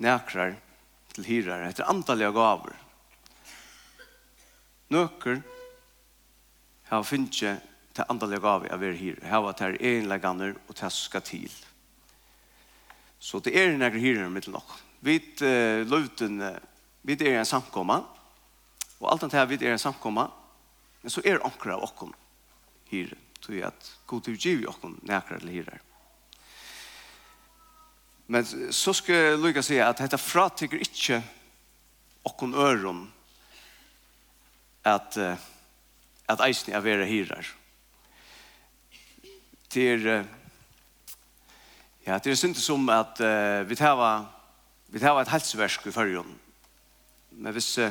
nækrar 0.00 0.54
til 1.14 1.26
hyrar 1.26 1.66
etter 1.68 1.88
antalliga 1.90 2.32
gaver. 2.34 2.76
Nøkker 4.90 5.42
har 6.90 7.06
finnje 7.06 7.56
til 7.94 8.06
antalliga 8.10 8.42
gaver 8.44 8.72
av 8.74 8.84
er 8.84 8.96
hyrar. 8.98 9.26
har 9.30 9.44
vært 9.44 9.64
her 9.64 9.78
egenleggande 9.80 10.54
og 10.66 10.78
det 10.80 10.92
skal 10.94 11.24
til. 11.26 11.52
Så 13.20 13.40
det 13.44 13.54
er 13.54 13.76
nægre 13.76 14.00
hyrar 14.00 14.30
mitt 14.32 14.48
nok. 14.48 14.72
Vi 15.00 15.18
uh, 15.42 15.86
løvden, 15.88 16.40
vi 17.02 17.16
er 17.20 17.40
en 17.40 17.48
samkomma, 17.48 18.00
og 19.00 19.12
alt 19.12 19.22
annet 19.24 19.48
vi 19.48 19.60
er 19.66 19.74
en 19.74 19.80
samkomma, 19.82 20.26
men 21.02 21.12
så 21.12 21.22
er 21.24 21.40
ankra 21.44 21.76
av 21.76 21.84
okkom 21.88 22.14
hyrar. 22.90 23.18
jeg 23.56 23.64
at 23.64 23.92
god 24.06 24.26
givi 24.36 24.66
okkom 24.68 24.98
nægre 25.08 25.38
til 25.40 25.54
hyrar. 25.54 25.80
Men 28.30 28.46
så 28.46 28.92
skal 28.94 29.16
jeg 29.16 29.38
lykke 29.42 29.62
å 29.62 29.66
si 29.66 29.78
at 29.82 29.98
dette 29.98 30.18
fratikker 30.20 30.78
ikke 30.84 31.18
okkon 32.28 32.54
øron 32.54 33.06
at 34.86 35.16
at 36.30 36.42
eisen 36.46 36.76
er 36.76 36.84
vera 36.84 37.08
hirar. 37.08 37.48
Det 39.74 39.86
er 39.96 40.04
ja, 42.06 42.18
det 42.18 42.30
er 42.30 42.38
synd 42.38 42.54
som 42.58 42.86
at 42.94 43.18
uh, 43.18 43.66
vi 43.66 43.76
tar 43.76 43.98
vi 44.90 45.02
tar 45.02 45.18
et 45.20 45.30
helseversk 45.34 45.90
i 45.90 45.94
førjon. 45.94 46.30
Men 47.34 47.52
hvis 47.52 47.72
uh, 47.82 47.90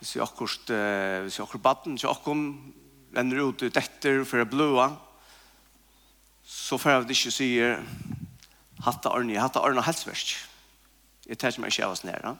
hvis 0.00 0.16
vi 0.16 0.24
akkurat 0.24 0.72
uh, 0.72 1.20
hvis 1.26 1.38
vi 1.38 1.44
akkurat 1.44 1.68
baden 1.68 2.00
til 2.00 2.08
akkom 2.08 2.42
renner 3.12 3.44
ut 3.44 3.62
ut 3.62 3.76
etter 3.84 4.24
for 4.24 4.40
å 4.40 4.48
blåa 4.48 4.88
så 6.42 6.78
får 6.80 7.04
vi 7.06 7.14
ikke 7.14 7.32
sier 7.32 7.78
hatta 8.82 9.12
Arne, 9.14 9.38
hatta 9.40 9.62
Arne 9.62 9.84
halsverk. 9.84 10.34
Jeg 11.28 11.38
tar 11.38 11.58
meg 11.62 11.72
ikke 11.72 11.86
av 11.86 11.94
oss 11.94 12.04
næra. 12.06 12.34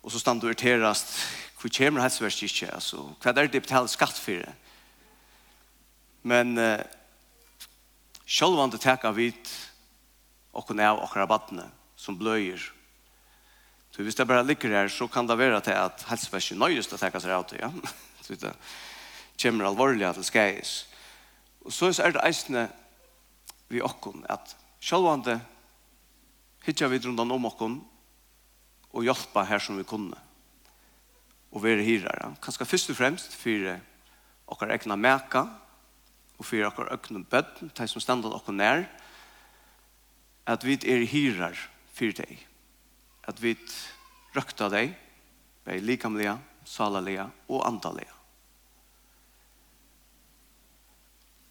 Og 0.00 0.12
så 0.12 0.20
stand 0.22 0.40
du 0.40 0.48
irriterast, 0.48 1.12
hvor 1.60 1.72
kommer 1.76 2.04
halsverk 2.06 2.42
ikke, 2.46 2.70
altså, 2.72 3.04
hva 3.20 3.34
er 3.34 3.50
det 3.50 3.62
betalt 3.66 3.92
skatt 3.92 4.16
for 4.16 4.40
det? 4.40 4.54
Men 6.22 6.56
uh, 6.58 6.80
sjølvande 8.28 8.80
teka 8.80 9.12
og 9.12 9.20
okkon 10.52 10.82
av 10.82 11.02
akkurat 11.04 11.28
badene 11.28 11.66
som 11.96 12.18
bløyer. 12.18 12.60
Så 13.90 14.04
hvis 14.06 14.16
det 14.16 14.28
bare 14.28 14.46
ligger 14.46 14.70
her, 14.70 14.88
så 14.88 15.08
kan 15.10 15.26
det 15.26 15.38
være 15.38 15.60
til 15.60 15.76
at 15.76 16.04
helseversen 16.08 16.60
nøyest 16.60 16.94
å 16.94 17.00
teka 17.00 17.20
seg 17.20 17.34
av 17.34 17.46
det, 17.50 17.60
ja. 17.60 17.70
Så 18.24 18.36
det 18.38 18.52
kommer 19.40 19.66
alvorlig 19.66 20.06
til 20.14 20.24
skæis. 20.24 20.72
Og 21.64 21.72
så 21.72 21.90
er 22.04 22.14
det 22.14 22.22
eisende 22.24 22.68
vi 23.68 23.80
okkon 23.82 24.24
at 24.30 24.54
Sjálvande 24.80 25.40
hitja 26.64 26.88
vi 26.88 26.98
rundan 26.98 27.30
om 27.30 27.48
okkom 27.50 27.78
og 28.90 29.04
hjelpa 29.04 29.44
her 29.44 29.60
som 29.62 29.76
vi 29.78 29.84
kunne 29.84 30.16
og 31.50 31.62
være 31.64 31.84
hyrare. 31.84 32.34
Kanskje 32.42 32.66
først 32.68 32.92
og 32.92 32.96
fremst 32.96 33.34
for 33.36 33.72
okkar 34.50 34.72
egna 34.74 34.96
meka 34.96 35.44
og 36.38 36.46
for 36.46 36.66
okkar 36.68 36.92
egna 36.94 37.24
bøtten, 37.30 37.72
de 37.76 37.88
som 37.90 38.02
stendet 38.02 38.32
okkar 38.34 38.56
nær, 38.56 38.84
at 40.46 40.64
vi 40.64 40.78
er 40.88 41.04
hyrar 41.10 41.58
for 41.92 42.14
deg. 42.16 42.38
At 43.28 43.42
vi 43.42 43.56
røkta 44.34 44.70
deg, 44.72 44.94
bei 45.66 45.76
likamlega, 45.82 46.38
salalega 46.64 47.28
og 47.50 47.66
andalega. 47.68 48.14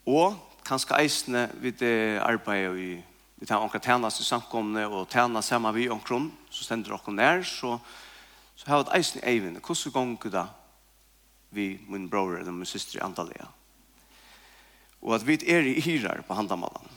Og 0.10 0.34
kanskje 0.66 0.98
eisne 0.98 1.46
vi 1.62 1.72
det 1.78 2.18
arbeidet 2.24 2.80
i 2.82 2.92
vi 3.40 3.46
tar 3.46 3.58
omkring 3.58 3.84
tænast 3.84 4.20
i 4.20 4.24
samkomne 4.24 4.88
og 4.88 5.08
tjänas 5.08 5.48
sammen 5.48 5.76
vi 5.76 5.90
omkring, 5.90 6.32
så 6.50 6.64
stender 6.64 6.92
dere 6.92 7.14
nær, 7.16 7.44
så, 7.44 7.80
så 8.56 8.68
har 8.68 8.84
vi 8.84 8.90
et 8.90 8.98
eisen 9.00 9.24
i. 9.24 9.60
Hvordan 9.60 9.92
ganger 9.94 10.30
det 10.30 10.48
vi, 11.52 11.80
min 11.88 12.10
bror 12.10 12.38
eller 12.38 12.52
min 12.52 12.66
syster 12.66 13.00
i 13.00 13.04
Antalya? 13.04 13.48
Og 15.02 15.16
at 15.16 15.28
vi 15.28 15.40
er 15.48 15.64
i 15.64 15.80
hyrer 15.80 16.22
på 16.28 16.34
handamannen. 16.34 16.92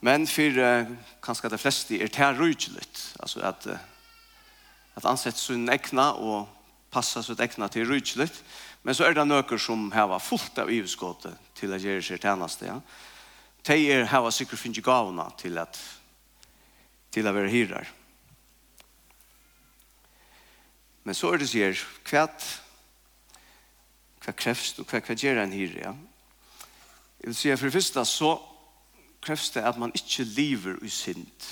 Men 0.00 0.26
for 0.26 0.56
uh, 0.58 0.88
kanskje 1.22 1.50
de 1.50 1.58
fleste 1.58 2.00
er 2.00 2.08
det 2.08 2.40
rydgjelig, 2.40 2.88
altså 3.20 3.40
at, 3.40 3.66
uh, 3.66 3.78
at 4.96 5.04
ansett 5.04 5.36
sin 5.38 5.68
ekna 5.68 6.12
og 6.16 6.48
passa 6.90 7.22
sitt 7.22 7.40
ekna 7.40 7.68
til 7.68 7.86
rydgjelig, 7.86 8.32
men 8.82 8.94
så 8.94 9.04
er 9.04 9.14
det 9.14 9.28
nøkker 9.28 9.60
som 9.60 9.92
har 9.92 10.18
fullt 10.18 10.58
av 10.58 10.72
iveskåte 10.72 11.36
til 11.54 11.70
å 11.70 11.78
gjøre 11.78 12.02
seg 12.02 12.18
tjeneste, 12.18 12.66
ja 12.66 12.80
de 13.66 13.78
er 13.94 14.08
hava 14.10 14.30
sikkert 14.34 14.58
finnst 14.58 14.82
gavna 14.82 15.28
til 15.38 15.58
at 15.62 15.78
til 17.12 17.26
at 17.26 17.34
være 17.34 17.50
hyrar. 17.50 17.88
Men 21.04 21.14
så 21.14 21.32
er 21.32 21.42
det 21.42 21.48
sier, 21.50 21.80
hva 22.08 22.28
hva 24.22 24.32
krevst 24.38 24.78
og 24.80 24.86
hva 24.88 25.02
hva 25.02 25.16
gjør 25.18 25.42
en 25.42 25.52
hyre, 25.52 25.82
ja? 25.82 25.92
Jeg 27.22 27.28
vil 27.28 27.36
si, 27.36 27.50
for 27.56 27.68
det 27.68 27.74
første 27.76 28.04
så 28.08 28.30
krevst 29.22 29.54
det 29.54 29.64
at 29.66 29.78
man 29.78 29.92
ikke 29.94 30.24
lever 30.24 30.78
i 30.82 30.88
synd. 30.88 31.50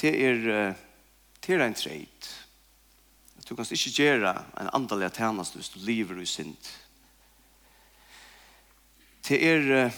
Det 0.00 0.12
er 0.14 0.76
det 1.46 1.54
er 1.54 1.64
en 1.64 1.74
treit. 1.74 2.28
Du 3.48 3.54
kan 3.56 3.64
ikke 3.64 3.94
gjøre 4.02 4.34
en 4.60 4.70
andalig 4.76 5.08
tjeneste 5.16 5.56
hvis 5.56 5.72
du 5.72 5.80
lever 5.80 6.20
i 6.20 6.26
synd. 6.26 6.58
Ja 6.60 6.87
Det 9.28 9.38
er 9.44 9.90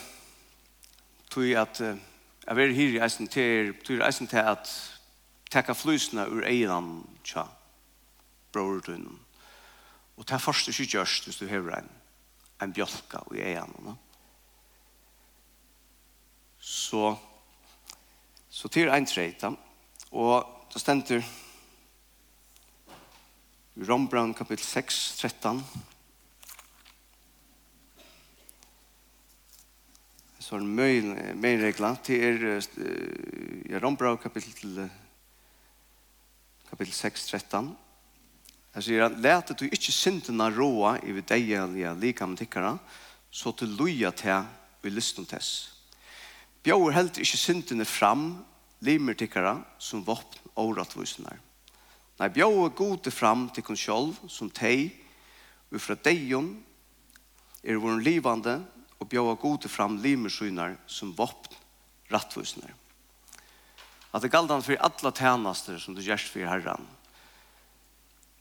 tog 1.31 1.53
at 1.55 1.81
jeg 1.81 2.57
vil 2.57 2.75
hyre 2.75 2.97
i 2.97 3.03
eisen 3.05 3.29
til 3.31 3.69
er 3.69 3.73
tog 3.87 4.01
er 4.01 4.07
eisen 4.09 4.27
til 4.27 4.43
at 4.43 4.71
teka 5.51 5.73
flysene 5.79 6.25
ur 6.27 6.43
egnan 6.43 6.89
tja 7.23 7.45
brordunnen 8.51 9.21
og 10.17 10.27
ta 10.27 10.41
først 10.43 10.69
ikke 10.73 10.89
gjørst 10.97 11.29
hvis 11.29 11.39
du 11.39 11.47
hever 11.47 11.79
en 11.79 11.91
en 12.63 12.73
bjolka 12.73 13.23
i 13.35 13.45
egnan 13.53 13.77
no? 13.87 13.95
så 16.59 17.15
så 18.51 18.69
til 18.69 18.91
ein 18.91 19.07
treita 19.07 19.53
og 20.11 20.67
det 20.75 20.81
stender 20.83 21.23
i 23.77 23.87
Rombran 23.87 24.35
kapittel 24.35 24.67
6, 24.67 25.17
13 25.23 25.65
så 30.51 30.59
er 30.59 30.65
min 30.67 31.61
regla 31.63 31.93
til 32.03 32.25
er 32.27 32.57
i 33.71 33.79
Rombra 33.79 34.17
kapitel 34.19 34.81
kapitel 36.67 36.91
6, 36.93 37.27
13 37.31 37.69
Jeg 38.75 38.83
sier 38.83 39.05
at 39.05 39.21
lete 39.23 39.55
du 39.55 39.69
ikke 39.69 39.95
syndene 39.95 40.49
råa 40.51 40.97
i 41.07 41.15
vi 41.15 41.23
deilige 41.23 41.93
med 42.27 42.39
tikkara 42.39 42.73
så 43.31 43.53
til 43.55 43.77
loja 43.79 44.11
til 44.11 44.43
vi 44.83 44.91
lysten 44.91 45.27
tess. 45.27 45.71
Bjør 46.65 46.97
helt 46.99 47.23
ikke 47.23 47.39
syndene 47.39 47.87
fram 47.87 48.43
limer 48.83 49.15
tikkara 49.15 49.55
som 49.79 50.03
våpen 50.03 50.51
og 50.57 50.75
rattvisene. 50.81 51.31
Nei, 52.19 52.29
bjauer 52.29 52.75
gode 52.75 53.15
fram 53.15 53.47
til 53.55 53.63
kun 53.63 53.79
selv 53.79 54.19
som 54.27 54.51
tei 54.51 54.91
og 55.71 55.79
fra 55.79 55.95
deg 55.95 56.35
er 57.63 57.79
vår 57.79 58.03
livande 58.03 58.59
og 59.01 59.09
bjóa 59.09 59.35
gode 59.41 59.69
fram 59.73 59.97
limersynar 60.03 60.77
som 60.87 61.15
vopn 61.17 61.57
rattvisner. 62.13 62.75
At 64.13 64.23
det 64.23 64.33
galdan 64.33 64.63
fyrir 64.63 64.83
alla 64.83 65.13
tænaster 65.15 65.79
som 65.79 65.95
du 65.95 66.03
gjerst 66.03 66.33
fyrir 66.33 66.51
herran, 66.51 66.87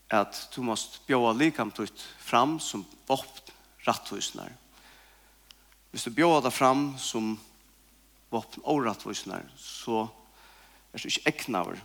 at 0.09 0.49
du 0.55 0.63
måst 0.65 0.99
bjóa 1.07 1.35
likam 1.37 1.71
tutt 1.71 2.07
fram 2.19 2.57
som 2.59 2.85
vopn 3.07 3.53
rattvisner. 3.87 4.49
Hvis 5.91 6.03
du 6.05 6.11
bjóa 6.13 6.41
det 6.41 6.53
fram 6.53 6.97
som 6.97 7.37
vopn 8.29 8.65
og 8.65 8.83
rattvisner, 8.85 9.45
så 9.57 10.07
er 10.93 10.99
du 10.99 11.07
ikke 11.07 11.29
eknaver 11.29 11.79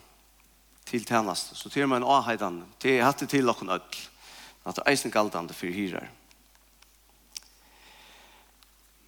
til 0.85 1.05
tænaster. 1.05 1.57
Så 1.57 1.71
til 1.71 1.89
man 1.89 2.03
en 2.03 2.09
avheidan, 2.09 2.65
det 2.83 2.99
er 2.99 3.05
hattet 3.05 3.31
til 3.31 3.49
okken 3.49 3.71
öll, 3.71 4.03
at 4.65 4.77
det 4.77 4.83
er 4.83 4.91
eisen 4.91 5.13
galdan 5.13 5.49
fyrir 5.49 5.75
hyrar. 5.75 6.09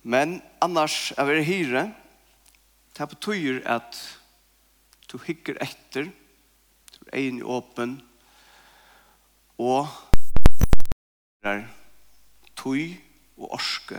Men 0.06 0.38
annars 0.62 1.10
er 1.18 1.26
vi 1.26 1.40
hyre. 1.42 1.80
Det 2.94 3.08
betyr 3.10 3.64
at 3.66 3.96
du 5.10 5.18
hikker 5.18 5.58
etter, 5.58 6.12
du 6.94 6.98
er 7.08 7.16
egen 7.18 7.40
i 7.40 7.42
åpen, 7.42 7.96
og 9.58 9.88
er 11.42 11.64
tøy 12.54 12.94
og 13.34 13.56
orske 13.58 13.98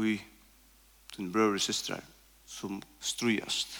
og 0.00 0.08
din 1.16 1.28
brøver 1.32 1.60
og 1.60 1.66
systrar 1.66 2.00
som 2.48 2.80
strøyest. 3.04 3.76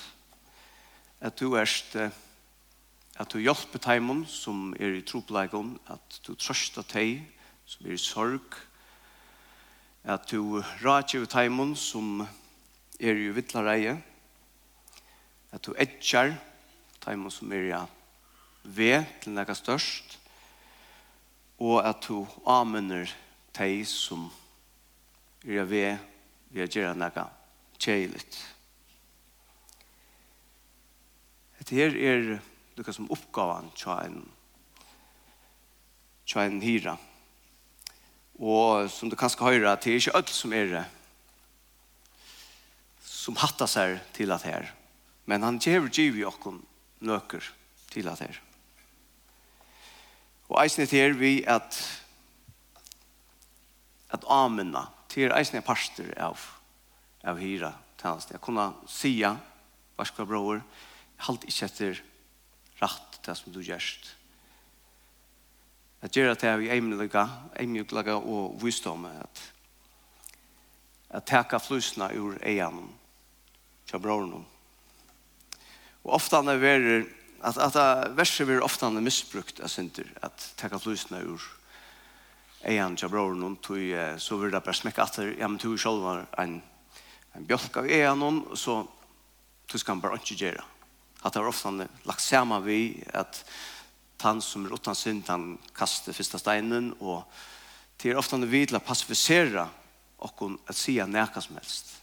At 1.24 1.40
du 1.40 1.56
erst 1.56 1.96
at 1.96 3.32
du 3.32 3.38
hjelper 3.38 3.80
teimon 3.80 4.26
som 4.28 4.74
er 4.76 4.98
i 4.98 5.02
tropleggen, 5.06 5.78
at 5.88 6.20
du 6.26 6.34
trøster 6.34 6.84
teg 6.84 7.24
som 7.64 7.88
er 7.88 7.96
i 7.96 8.00
sorg, 8.04 8.60
at 10.04 10.28
du 10.28 10.60
rake 10.84 11.18
ut 11.18 11.32
heimen 11.32 11.72
som 11.76 12.20
er 13.00 13.16
i 13.16 13.30
vittlareie, 13.32 13.96
at 15.54 15.64
du 15.64 15.72
etjar 15.80 16.34
heimen 17.06 17.32
som 17.32 17.52
er 17.52 17.70
i 17.70 17.78
ved 18.64 19.04
til 19.22 19.36
nekka 19.36 19.56
størst, 19.56 20.18
og 21.60 21.80
at 21.86 22.04
du 22.08 22.26
amener 22.48 23.08
teg 23.56 23.84
som 23.88 24.26
er 25.44 25.62
i 25.62 25.64
ved 25.68 25.96
vi 26.52 26.64
å 26.64 26.68
gjøre 26.68 26.98
nekka 26.98 27.28
kjeiligt. 27.80 28.36
Dette 31.58 31.80
her 31.80 31.96
er 31.96 32.22
noe 32.76 32.92
som 32.92 33.08
oppgavan 33.12 33.72
tja 33.78 34.02
en, 34.04 34.20
tja 36.28 36.44
en 36.44 36.60
hyra. 36.60 36.98
Tja 36.98 37.13
Og 38.38 38.90
som 38.90 39.10
du 39.10 39.16
kanskje 39.16 39.44
høyre, 39.46 39.76
det 39.78 39.92
er 39.92 40.00
ikke 40.00 40.16
alt 40.18 40.32
som 40.34 40.54
er 40.56 40.70
det, 40.72 40.84
som 43.04 43.36
hattar 43.40 43.70
seg 43.70 44.00
til 44.16 44.32
at 44.34 44.44
her. 44.44 44.72
Men 45.30 45.46
han 45.46 45.60
gjør 45.62 45.88
giv 45.88 46.18
i 46.18 46.26
okken 46.28 46.58
nøker 47.04 47.46
til 47.92 48.08
at 48.10 48.20
her. 48.24 48.40
Og 50.50 50.58
eisen 50.64 50.84
er 50.84 51.14
vi 51.16 51.38
at 51.48 51.78
at 54.14 54.26
amena 54.30 54.84
til 55.10 55.32
eisen 55.34 55.56
er 55.58 55.66
parster 55.66 56.12
av 56.22 56.38
av 57.24 57.40
hyra 57.40 57.72
tjenest. 58.00 58.34
Jeg 58.34 58.42
kunne 58.44 58.66
sia, 58.90 59.32
varskva 59.96 60.26
bror, 60.28 60.60
halt 61.26 61.46
ikke 61.48 61.68
etter 61.68 62.02
rett 62.82 63.18
det 63.24 63.36
som 63.38 63.54
du 63.54 63.62
gjørst 63.64 64.12
at 66.04 66.12
gjøre 66.12 66.36
det 66.36 66.52
vi 66.60 66.70
eimløyga, 66.74 67.24
eimløyga 67.56 68.18
og 68.20 68.58
visdom 68.62 69.06
at 69.08 69.42
at 71.14 71.26
teka 71.30 71.60
flusna 71.62 72.08
ur 72.18 72.34
eian 72.42 72.88
til 73.86 74.02
broren 74.02 74.34
og 76.02 76.10
ofta 76.18 76.42
han 76.42 76.50
er 76.52 77.04
at, 77.44 77.56
at 77.56 78.16
verset 78.16 78.48
blir 78.48 78.64
ofta 78.64 78.88
han 78.88 78.98
er 78.98 79.06
misbrukt 79.06 79.62
synder 79.70 80.10
at 80.26 80.52
teka 80.58 80.80
flusna 80.82 81.22
ur 81.22 81.42
eian 82.66 82.96
til 82.96 83.12
broren 83.12 83.56
tog 83.62 83.94
så 84.18 84.40
vil 84.40 84.52
det 84.52 84.64
bare 84.64 84.74
smekka 84.74 85.06
at 85.06 85.20
ja 85.38 85.48
men 85.48 85.58
tog 85.58 85.78
sjolv 85.78 86.02
var 86.02 86.26
en 86.38 86.60
en 87.34 87.46
bjolk 87.46 87.76
av 87.76 87.86
eian 87.90 88.22
og 88.22 88.58
så 88.58 88.82
tog 89.66 89.80
skal 89.80 89.96
han 89.96 90.02
bare 90.02 90.20
ikke 90.20 90.40
gjøre 90.42 90.64
at 91.24 91.32
det 91.32 91.40
er 91.40 91.48
ofta 91.48 91.70
han 91.70 91.88
lagt 92.04 92.22
saman 92.22 92.66
vi 92.66 93.02
at 93.14 93.44
han 94.24 94.40
som 94.42 94.64
er 94.66 94.74
utan 94.74 94.96
synd, 94.96 95.28
han 95.28 95.58
kaster 95.76 96.12
första 96.12 96.38
steinen, 96.38 96.94
og 97.00 97.24
det 98.02 98.10
er 98.10 98.18
ofte 98.18 98.36
vi 98.36 98.66
til 98.66 98.76
å 98.76 99.68
och 100.16 100.30
okkon 100.30 100.58
at 100.66 100.76
sia 100.76 101.06
nekka 101.06 101.40
som 101.40 101.56
helst. 101.56 102.00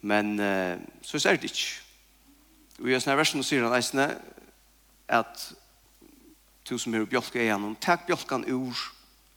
Men 0.00 0.38
så 1.02 1.16
er 1.28 1.36
det 1.36 1.50
ikke. 1.50 1.82
Og 2.78 2.88
i 2.88 3.00
sånne 3.00 3.18
versen 3.18 3.42
sier 3.42 3.64
han 3.66 3.74
eisne 3.74 4.20
at 5.08 5.52
du 6.68 6.78
som 6.78 6.94
er 6.94 7.06
bjolka 7.08 7.38
er 7.40 7.50
gjennom, 7.50 7.74
takk 7.80 8.06
bjolkan 8.06 8.44
ur 8.46 8.76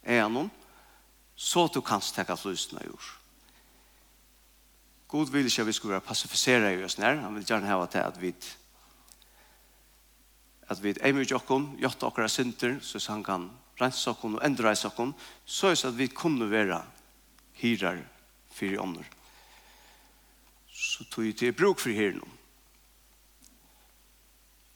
er 0.03 0.21
gjennom, 0.21 0.51
så 1.35 1.67
du 1.73 1.81
kan 1.81 2.01
takka 2.01 2.35
flysene 2.37 2.85
ur. 2.85 3.17
God 5.07 5.31
vil 5.33 5.47
ikke 5.47 5.61
at 5.61 5.67
vi 5.67 5.73
skulle 5.73 5.97
være 5.97 6.07
passifisere 6.07 6.75
i 6.75 6.83
oss 6.85 6.99
nær. 6.99 7.17
Han 7.23 7.35
vil 7.35 7.47
gjerne 7.47 7.67
hava 7.67 7.87
til 7.91 8.05
at 8.05 8.19
vi 8.21 8.31
at 10.71 10.79
vi 10.79 10.93
er 10.93 11.01
eimer 11.03 11.27
jokken, 11.27 11.73
jotta 11.81 12.07
okkara 12.07 12.29
synder, 12.31 12.77
så 12.79 13.01
han 13.11 13.23
kan 13.27 13.49
rense 13.81 14.07
okken 14.11 14.37
og 14.37 14.45
endre 14.45 14.69
reisa 14.69 14.91
okken, 14.91 15.13
så 15.45 15.71
er 15.71 15.75
det 15.75 15.89
at 15.89 15.97
vi 15.97 16.07
kunne 16.15 16.47
være 16.51 16.79
hyrer 17.59 18.03
for 18.55 18.83
ånder. 18.83 19.07
Så 20.71 21.05
tog 21.11 21.27
vi 21.27 21.33
til 21.35 21.53
bruk 21.53 21.79
for 21.83 21.91
hyrer 21.91 22.15
hyren. 22.15 22.37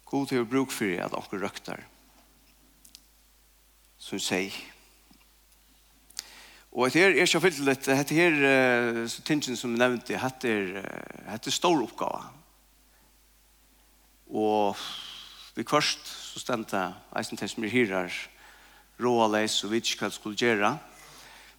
God 0.05 0.27
til 0.27 0.45
bruk 0.45 0.71
for 0.71 0.99
at 1.01 1.15
okker 1.17 1.41
røktar. 1.41 1.81
Som 3.97 4.19
sier, 4.21 4.53
Og 6.75 6.91
det 6.91 7.01
her 7.01 7.13
er 7.13 7.23
ikke 7.23 7.39
fyllt 7.39 7.61
litt, 7.63 7.85
det 7.87 8.17
her 8.17 8.33
uh, 8.35 9.05
tingen 9.23 9.55
som 9.55 9.71
jeg 9.71 9.79
nevnte, 9.79 10.17
det 10.43 10.49
er, 10.51 10.73
uh, 10.83 11.31
er 11.31 11.53
stor 11.55 11.79
oppgave. 11.79 12.19
Og 14.27 14.75
Vi 15.55 15.63
kvørst 15.63 16.07
så 16.07 16.39
stendte 16.39 16.81
eisen 17.15 17.39
til 17.39 17.49
som 17.49 17.63
er 17.63 17.71
hyrer 17.71 18.15
råa 18.99 19.27
leis 19.31 19.61
og 19.63 19.75
ikke 19.75 20.01
hva 20.03 20.11
skulle 20.11 20.39
gjøre. 20.39 20.75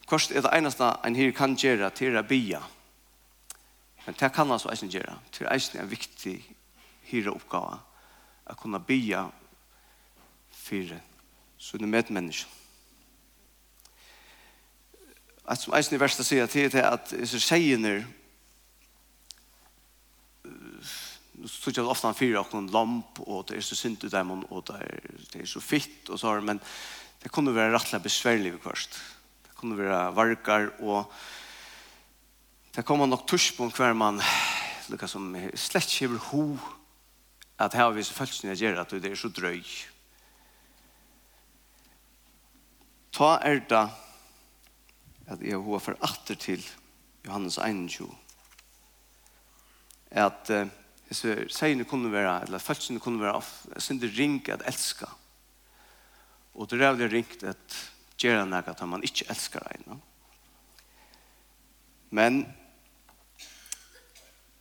Kvørst 0.06 0.32
er 0.32 0.44
det 0.44 0.52
eneste 0.54 0.88
en 1.04 1.16
hyr 1.16 1.32
kan 1.36 1.56
gjøre 1.56 1.90
til 1.96 2.16
å 2.16 2.22
bia. 2.22 2.60
Men 4.06 4.14
det 4.20 4.32
kan 4.32 4.52
altså 4.52 4.70
eisen 4.70 4.92
gjøre. 4.92 5.16
Til 5.32 5.48
eisen 5.50 5.78
er 5.78 5.84
en 5.84 5.90
viktig 5.90 6.36
hyra 7.10 7.32
oppgave 7.34 7.80
å 8.46 8.58
kunne 8.60 8.80
bia 8.84 9.24
for 10.52 10.92
sånne 11.58 11.88
medmennesker. 11.90 12.52
At 15.46 15.62
som 15.62 15.74
eisen 15.78 15.94
er 15.94 16.02
verst 16.02 16.20
å 16.20 16.26
si 16.26 16.38
at 16.42 16.52
det 16.52 16.82
at 16.82 17.12
disse 17.14 17.38
seiener 17.40 18.02
så 21.46 21.72
jag 21.74 21.88
ofte 21.88 22.08
han 22.08 22.18
fyrer 22.18 22.46
noen 22.52 22.70
lamp, 22.74 23.20
og 23.26 23.46
det 23.48 23.58
er 23.58 23.64
så 23.66 23.78
synd 23.78 24.04
i 24.06 24.12
dem, 24.12 24.32
og 24.50 24.64
det 24.68 24.78
er, 24.82 25.10
det 25.32 25.42
er 25.42 25.50
så 25.50 25.62
fitt, 25.62 26.08
og 26.10 26.20
så 26.20 26.34
men 26.40 26.60
det 27.22 27.32
kunne 27.32 27.54
være 27.54 27.72
rettelig 27.74 28.02
besværlig 28.04 28.52
i 28.54 28.60
kvart. 28.62 29.00
Det 29.46 29.54
kunne 29.58 29.78
være 29.78 30.14
vargar, 30.14 30.70
og 30.80 31.12
det 32.76 32.84
kommer 32.84 33.08
nok 33.08 33.26
tusch 33.26 33.54
på 33.56 33.68
hver 33.72 33.94
man, 33.96 34.20
lukka 34.90 35.08
som 35.08 35.32
slett 35.56 35.94
ikke 35.96 36.20
ho, 36.30 36.44
at 37.58 37.72
her 37.72 37.88
har 37.88 37.94
vi 37.96 38.04
så 38.04 38.14
følelsen 38.14 38.50
jeg 38.52 38.66
gjør, 38.66 38.82
at 38.82 38.90
det 39.00 39.10
er 39.10 39.16
så 39.18 39.30
drøy. 39.32 39.62
Ta 43.16 43.38
er 43.40 43.62
det 43.64 43.86
at 45.26 45.42
jeg 45.42 45.58
har 45.58 45.82
for 45.82 45.96
atter 46.04 46.36
til 46.38 46.62
Johannes 47.24 47.56
21, 47.58 48.10
at 50.10 50.52
uh, 50.52 50.68
så 51.10 51.36
seiene 51.52 51.86
kunne 51.86 52.10
være, 52.12 52.40
eller 52.46 52.58
følelsene 52.58 53.00
kunne 53.00 53.22
være, 53.22 53.42
sin 53.80 54.00
det 54.02 54.10
ring 54.18 54.40
at 54.50 54.64
elska. 54.66 55.06
Og 56.54 56.70
det 56.70 56.82
er 56.82 56.92
vel 56.96 57.10
ringt 57.10 57.44
at 57.46 57.78
gjøre 58.18 58.46
noe 58.48 58.64
at 58.66 58.82
man 58.88 59.04
ikke 59.04 59.28
elsker 59.30 59.62
en. 59.74 60.02
Men 62.10 62.46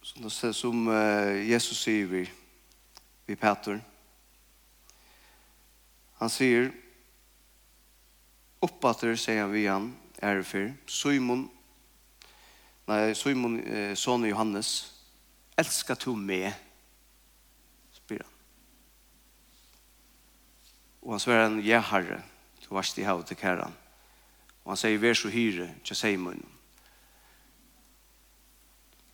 som, 0.03 0.21
det, 0.21 0.55
som 0.55 0.87
Jesus 1.49 1.81
sier 1.81 2.09
vi, 2.11 2.25
vi 3.25 3.35
Peter, 3.35 3.79
han 6.19 6.31
sier, 6.31 6.69
oppater, 8.63 9.15
sier 9.19 9.45
han 9.45 9.53
vi 9.53 9.65
han, 9.67 9.89
er 10.23 10.43
fyr, 10.47 10.71
Simon, 10.87 11.45
nei, 12.87 13.13
Simon, 13.17 13.57
eh, 13.59 13.95
son 13.99 14.23
Johannes, 14.27 14.94
elskar 15.57 15.95
du 15.95 16.15
meg? 16.15 16.53
spyr 17.93 18.23
han. 18.23 18.33
Og 21.01 21.13
han 21.13 21.19
svarer 21.19 21.47
han, 21.47 21.59
ja 21.65 21.79
herre, 21.79 22.21
du 22.63 22.73
varst 22.73 22.97
i 22.97 23.05
havet 23.05 23.27
til 23.29 23.37
kæran. 23.37 23.73
Og 24.65 24.73
han 24.73 24.77
sier, 24.81 24.97
vær 24.97 25.13
så 25.13 25.29
hyre, 25.29 25.69
ikke 25.81 25.97
sier 25.97 26.17
munnen. 26.17 26.51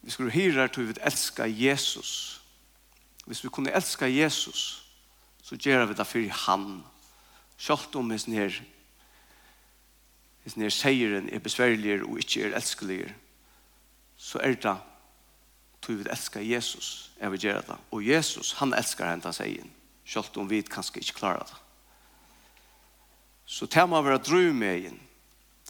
Vi 0.01 0.11
skulle 0.11 0.31
hyra 0.33 0.67
til 0.67 0.87
vi 0.87 0.95
elska 1.05 1.45
Jesus. 1.45 2.41
Hvis 3.25 3.43
vi 3.43 3.49
kunne 3.49 3.73
elska 3.75 4.07
Jesus, 4.07 4.87
så 5.43 5.55
gjør 5.55 5.85
vi 5.85 5.93
det 5.93 6.07
for 6.07 6.45
han. 6.45 6.83
Sjalt 7.57 7.95
om 7.95 8.09
hans 8.09 8.27
nere, 8.27 8.63
hans 10.43 10.57
nere 10.57 10.73
seieren 10.73 11.29
er 11.29 11.39
besværligere 11.39 12.07
og 12.07 12.17
ikke 12.17 12.47
er 12.47 12.55
elskeligere, 12.55 13.13
så 14.17 14.39
er 14.39 14.55
det 14.55 14.77
tog 15.81 15.97
vi 15.97 16.09
elskar 16.09 16.41
Jesus 16.45 17.11
jeg 17.21 17.31
vil 17.31 17.39
gjøre 17.39 17.61
det. 17.67 17.77
Og 17.91 18.07
Jesus, 18.07 18.53
han 18.57 18.73
elskar 18.73 19.11
henne 19.11 19.33
seg 19.33 19.59
inn. 19.61 19.73
Selv 20.05 20.37
om 20.41 20.49
vi 20.49 20.63
kanskje 20.65 21.03
ikke 21.03 21.19
klarer 21.19 21.45
det. 21.45 21.59
Så 23.45 23.67
til 23.69 23.89
man 23.89 24.05
være 24.05 24.23
drøy 24.25 24.49
med 24.55 24.87
inn. 24.89 24.99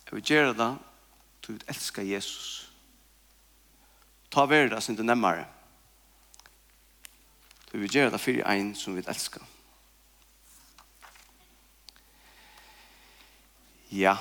jeg 0.06 0.16
vil 0.16 0.24
gjøre 0.24 0.54
det, 0.54 0.78
tog 1.42 1.56
vi 1.56 1.62
elskar 1.68 2.04
Jesus. 2.04 2.72
Ta 4.32 4.46
verda 4.46 4.80
sin 4.80 4.96
det 4.96 5.06
nemmere. 5.06 5.46
Tog 7.72 7.82
vi 7.82 7.88
gjøre 7.88 8.12
det 8.12 8.22
for 8.22 8.52
en 8.54 8.76
som 8.76 8.96
vi 8.96 9.04
elskar. 9.08 9.44
Ja. 13.92 14.16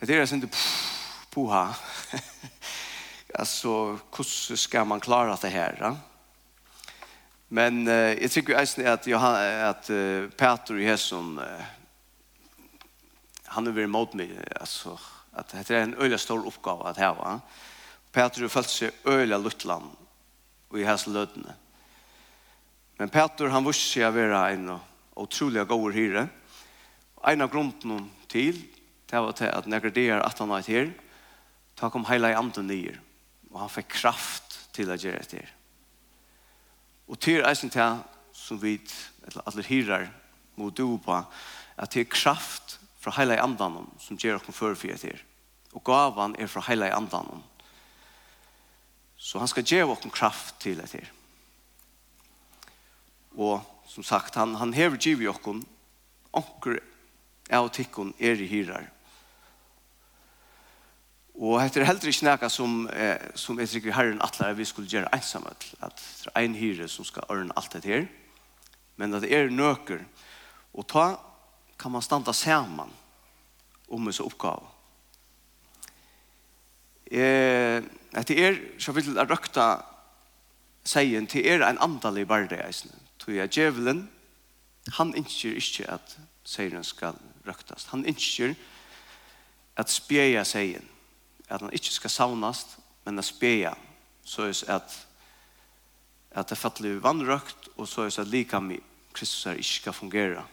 Det 0.00 0.10
er 0.10 0.26
sin 0.26 0.40
det 0.40 0.50
puha. 0.50 1.72
Puha. 1.72 2.50
alltså 3.38 3.98
hur 4.16 4.56
ska 4.56 4.84
man 4.84 5.00
klara 5.00 5.36
det 5.36 5.48
här? 5.48 5.76
Ja? 5.80 5.96
Men 7.48 7.88
eh, 7.88 7.94
jag 7.94 8.30
tycker 8.30 8.78
ju 8.78 8.86
att 8.86 9.06
Johan 9.06 9.60
att 9.60 9.90
eh, 9.90 10.28
Peter 10.36 10.78
i 10.78 10.84
Hesson 10.84 11.38
eh, 11.38 11.64
han 13.44 13.66
är 13.66 13.70
väl 13.70 13.86
mot 13.86 14.14
mig 14.14 14.38
alltså 14.60 14.98
att 15.32 15.48
det 15.48 15.70
är 15.70 15.82
en 15.82 15.94
öliga 15.94 16.18
stor 16.18 16.46
uppgåva 16.46 16.90
att 16.90 16.96
ha 16.96 17.14
va. 17.14 17.40
Peter 18.12 18.40
har 18.40 18.48
fått 18.48 18.68
sig 18.68 18.90
öliga 19.04 19.38
luttland 19.38 19.90
och 20.68 20.78
i 20.78 20.84
hans 20.84 21.06
lödne. 21.06 21.54
Men 22.96 23.08
Peter 23.08 23.46
han 23.46 23.64
visste 23.64 23.92
sig 23.92 24.04
att 24.04 24.14
vara 24.14 24.50
en 24.50 24.78
otroliga 25.14 25.64
god 25.64 25.94
hyre. 25.94 26.28
En 27.22 27.40
av 27.40 27.50
grunden 27.50 28.10
till 28.26 28.62
det 29.06 29.20
var 29.20 29.42
att 29.42 29.66
när 29.66 29.80
det 29.80 30.08
är 30.08 30.18
att 30.18 30.38
han 30.38 30.50
är 30.50 30.68
här 30.68 30.92
ta 31.74 31.90
kom 31.90 32.04
hela 32.06 32.30
i 32.30 32.34
anden 32.34 32.66
nyer. 32.66 33.00
Og 33.54 33.60
han 33.62 33.70
fikk 33.70 33.92
kraft 34.00 34.58
til 34.74 34.90
å 34.90 34.98
gjøre 34.98 35.22
det. 35.30 35.44
Og 37.06 37.20
til 37.22 37.44
eisen 37.46 37.70
til 37.70 38.02
som 38.34 38.58
vi, 38.58 38.76
eller 39.28 39.46
alle 39.46 39.64
hyrer, 39.68 40.08
må 40.58 40.70
du 40.70 40.98
på, 40.98 41.20
at 41.76 41.94
det 41.94 42.04
er 42.04 42.10
kraft 42.10 42.78
fra 43.00 43.14
hele 43.18 43.38
andan 43.42 43.86
som 44.02 44.18
gjør 44.18 44.40
oss 44.40 44.46
for 44.56 44.74
for 44.74 44.98
det. 44.98 45.16
Og 45.74 45.84
gavan 45.84 46.34
er 46.38 46.50
fra 46.50 46.62
hele 46.68 46.90
andan. 46.94 47.42
Så 49.16 49.38
han 49.38 49.48
skal 49.48 49.66
gjøre 49.66 49.94
oss 49.94 50.10
kraft 50.14 50.60
til 50.60 50.78
det. 50.78 51.04
Og 53.36 53.62
som 53.88 54.02
sagt, 54.02 54.34
han, 54.34 54.54
han 54.54 54.74
hever 54.74 54.98
givet 54.98 55.30
oss 55.30 55.62
onker 56.34 56.80
av 57.52 57.68
tikkun 57.70 58.14
er 58.18 58.40
i 58.40 58.48
hyrer. 58.50 58.90
Og 61.34 61.58
hette 61.58 61.80
er 61.82 61.88
heller 61.88 62.10
ikke 62.10 62.28
noe 62.28 62.50
som, 62.50 62.74
eh, 62.94 63.18
som 63.34 63.58
jeg 63.58 63.68
tror 63.72 63.96
herren 63.96 64.20
atler 64.22 64.54
vi 64.54 64.64
skulle 64.64 64.90
gjøre 64.90 65.10
ensamhet, 65.16 65.66
at 65.82 66.02
det 66.22 66.30
er 66.30 66.44
en 66.46 66.54
hyre 66.54 66.88
som 66.88 67.04
skal 67.04 67.26
ørne 67.30 67.56
alt 67.56 67.72
dette 67.74 67.90
her, 67.90 68.06
men 68.96 69.14
at 69.14 69.22
det 69.22 69.32
er 69.34 69.50
nøker, 69.50 70.04
og 70.74 70.86
ta 70.86 71.16
kan 71.78 71.90
man 71.90 72.02
standa 72.02 72.32
saman 72.32 72.92
om 73.90 74.06
disse 74.06 74.22
oppgave. 74.22 74.62
Eh, 77.10 77.82
etter 78.14 78.38
er, 78.38 78.60
så 78.78 78.94
vil 78.94 79.10
jeg 79.10 79.30
røkta 79.30 79.66
seien, 80.86 81.26
til 81.26 81.46
er 81.46 81.66
en 81.66 81.82
andalig 81.82 82.28
barde 82.28 82.56
eisne. 82.62 82.94
Tog 83.18 83.34
jeg 83.34 83.50
djevelen, 83.50 84.08
han 84.98 85.14
innskjer 85.16 85.58
ikke 85.58 85.90
at 85.90 86.16
seien 86.44 86.84
skal 86.84 87.18
røktast. 87.46 87.90
Han 87.90 88.04
innskjer 88.06 88.54
at 89.76 89.90
spjeja 89.90 90.44
seien 90.44 90.93
at 91.54 91.62
han 91.62 91.72
ikke 91.72 91.92
skal 91.94 92.10
savnast, 92.10 92.78
men 93.04 93.18
at 93.18 93.28
spea, 93.28 93.74
så 94.24 94.48
er 94.50 94.78
at 94.78 94.94
at 96.34 96.50
det 96.50 96.58
fattelig 96.58 96.96
vannrøkt, 97.02 97.68
og 97.76 97.88
så 97.88 98.02
er 98.02 98.20
at 98.20 98.26
lika 98.26 98.58
med 98.60 98.82
Kristus 99.14 99.46
er 99.46 99.60
ikke 99.60 99.70
skal 99.70 99.92
fungere. 99.92 100.44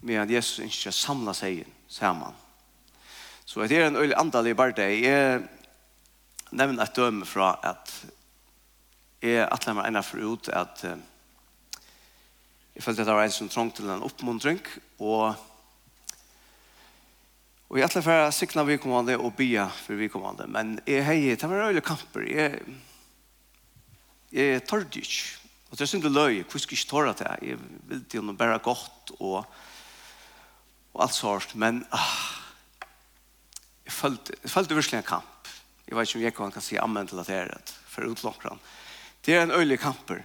Men 0.00 0.20
at 0.20 0.30
Jesus 0.30 0.58
ikke 0.58 0.76
skal 0.76 0.92
samla 0.92 1.32
seg 1.36 1.64
sammen. 1.88 2.36
Så 3.44 3.66
det 3.66 3.78
er 3.78 3.88
en 3.88 3.96
øyelig 3.96 4.16
andalig 4.16 4.56
det. 4.76 5.02
Jeg 5.02 5.48
nevner 6.50 6.84
et 6.84 6.96
døme 6.96 7.26
fra 7.26 7.58
at 7.62 8.04
jeg 9.22 9.48
atler 9.52 9.74
meg 9.74 9.88
ennå 9.88 10.02
for 10.02 10.18
ut 10.18 10.48
at 10.48 10.84
jeg 12.74 12.82
følte 12.82 13.02
at 13.02 13.06
det 13.06 13.14
var 13.14 13.24
en 13.24 13.32
som 13.32 13.48
trång 13.48 13.74
til 13.74 13.90
en 13.90 14.02
oppmuntring, 14.02 14.60
og 14.98 15.34
Og 17.70 17.78
jeg 17.78 17.86
ætla 17.86 18.00
for 18.02 18.20
å 18.24 18.30
sikna 18.34 18.64
vikommande 18.66 19.14
og 19.14 19.36
bia 19.38 19.68
for 19.70 19.94
vikommande, 19.94 20.48
men 20.50 20.72
jeg 20.90 21.04
hei, 21.06 21.18
det 21.38 21.46
var 21.46 21.68
øyla 21.68 21.82
kamper, 21.86 22.24
jeg, 22.26 22.64
jeg 24.34 24.64
tørd 24.66 24.96
ikke. 24.98 25.36
Og 25.70 25.78
det 25.78 25.84
er 25.86 25.90
synd 25.92 26.08
løy, 26.10 26.40
jeg 26.40 26.48
kvisk 26.50 26.74
ikke 26.74 26.88
tåra 26.90 27.12
til, 27.14 27.30
jeg 27.46 27.60
vil 27.86 28.00
til 28.10 28.24
noe 28.26 28.34
bare 28.38 28.56
godt 28.64 29.12
og, 29.20 29.44
og 30.96 31.04
alt 31.06 31.14
sånt, 31.14 31.54
men 31.62 31.78
ah, 31.94 32.16
jeg 33.86 33.94
følte, 33.94 34.34
jeg 34.42 34.50
følte 34.50 34.80
virkelig 34.80 34.98
en 34.98 35.06
kamp. 35.12 35.52
Jeg 35.86 35.94
vet 35.94 36.10
ikke 36.10 36.18
om 36.18 36.26
jeg 36.26 36.36
kan, 36.40 36.56
kan 36.56 36.66
si 36.66 36.80
amen 36.82 37.06
til 37.06 37.22
at 37.22 37.30
det 37.30 37.38
er 37.38 37.48
rett, 37.52 37.72
for 37.86 38.10
utlokkeren. 38.10 38.58
Det 39.22 39.36
er 39.36 39.46
en 39.46 39.54
øyla 39.54 39.78
kamper. 39.78 40.24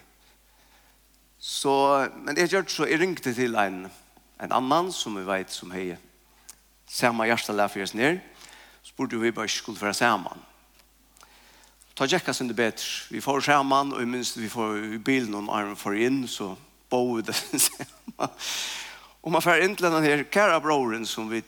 Så, 1.38 1.78
men 2.26 2.42
jeg 2.42 2.56
gjør 2.56 2.66
så, 2.74 2.90
jeg 2.90 3.04
ringte 3.06 3.38
til 3.38 3.54
en, 3.62 3.84
en 4.42 4.60
annan 4.64 4.90
som 4.90 5.22
jeg 5.22 5.30
vet 5.30 5.54
som 5.54 5.78
heier 5.78 6.02
samma 6.88 7.28
hjärsta 7.28 7.54
lär 7.54 7.68
för 7.68 7.84
oss 7.84 7.94
ner 7.94 8.22
så 8.84 8.94
burde 8.98 9.18
vi 9.18 9.32
bara 9.32 9.48
skulle 9.48 9.78
föra 9.78 9.94
samman. 9.94 10.38
Ta 11.94 12.08
tjekka 12.08 12.34
sin 12.34 12.48
det 12.48 12.54
bedre. 12.54 12.84
Vi 13.10 13.22
får 13.22 13.42
samman 13.42 13.94
og 13.94 14.08
minst 14.08 14.38
vi 14.38 14.50
får 14.50 14.98
bilen 15.00 15.36
og 15.36 15.58
armen 15.58 15.76
får 15.76 15.96
inn, 15.96 16.28
så 16.28 16.58
bo 16.90 17.16
vi 17.16 17.22
det. 17.22 17.36
Og 19.26 19.32
man 19.32 19.42
får 19.42 19.64
inn 19.64 19.76
til 19.76 19.88
denne 19.88 20.04
her 20.04 20.24
kære 20.30 20.62
broren 20.62 21.06
som 21.06 21.30
vi 21.32 21.42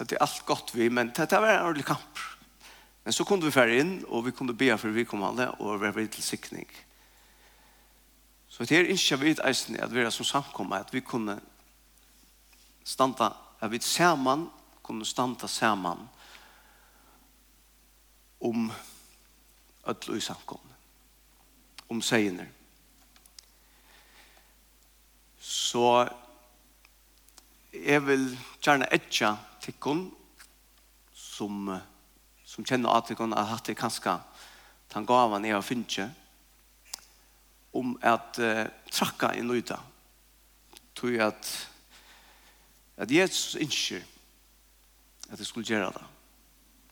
det 0.00 0.16
er 0.16 0.22
alt 0.24 0.46
godt 0.46 0.74
vi, 0.74 0.88
men 0.88 1.10
det 1.16 1.32
var 1.32 1.50
en 1.50 1.62
ordentlig 1.62 1.84
kamp. 1.84 2.18
Men 3.04 3.12
så 3.12 3.24
kunde 3.24 3.44
vi 3.44 3.52
färre 3.52 3.76
inn, 3.80 4.04
og 4.08 4.24
vi 4.26 4.32
kunde 4.32 4.54
be 4.56 4.78
for 4.78 4.88
vi 4.88 5.04
kom 5.04 5.22
alle, 5.24 5.50
og 5.60 5.80
vi 5.80 5.92
var 5.94 6.06
til 6.06 6.22
sikning. 6.22 6.66
Så 8.48 8.64
det 8.64 8.78
er 8.78 8.88
ikke 8.92 9.18
vi 9.20 9.34
eisen 9.44 9.76
at 9.80 9.92
vi 9.94 10.00
er 10.00 10.10
som 10.10 10.24
samkomma 10.24 10.80
at 10.80 10.92
vi 10.92 11.00
kunne 11.00 11.40
standa 12.84 13.30
at 13.60 13.70
vi 13.70 13.80
sammen 13.80 14.48
kunne 14.82 15.04
standa 15.06 15.46
sammen 15.46 16.08
om 18.40 18.70
ødel 19.86 20.16
og 20.16 20.22
samkomne, 20.22 20.74
om 21.88 22.02
segner 22.02 22.46
Så 25.40 26.08
jeg 27.72 28.06
vil 28.06 28.38
gjerne 28.62 28.88
etja 28.92 29.36
tikkun 29.60 30.10
som, 31.14 31.70
som 32.44 32.64
kjenner 32.64 32.92
at 32.92 33.06
tikkun 33.08 33.32
at 33.32 33.48
hatt 33.48 33.66
det 33.66 33.76
kanskje 33.78 34.18
den 34.94 35.06
gavan 35.06 35.44
jeg 35.44 35.54
har 35.54 35.64
finnet 35.64 36.10
om 37.72 37.94
at 38.02 38.38
uh, 38.42 38.66
trakka 38.90 39.30
i 39.38 39.42
nøyda. 39.46 39.78
Tror 40.98 41.12
jeg 41.14 41.26
at 41.26 41.69
at 43.00 43.10
Jesus 43.10 43.56
innskjer 43.60 44.04
at 45.30 45.38
jeg 45.38 45.48
skulle 45.48 45.68
gjøre 45.68 45.92
det. 45.94 46.04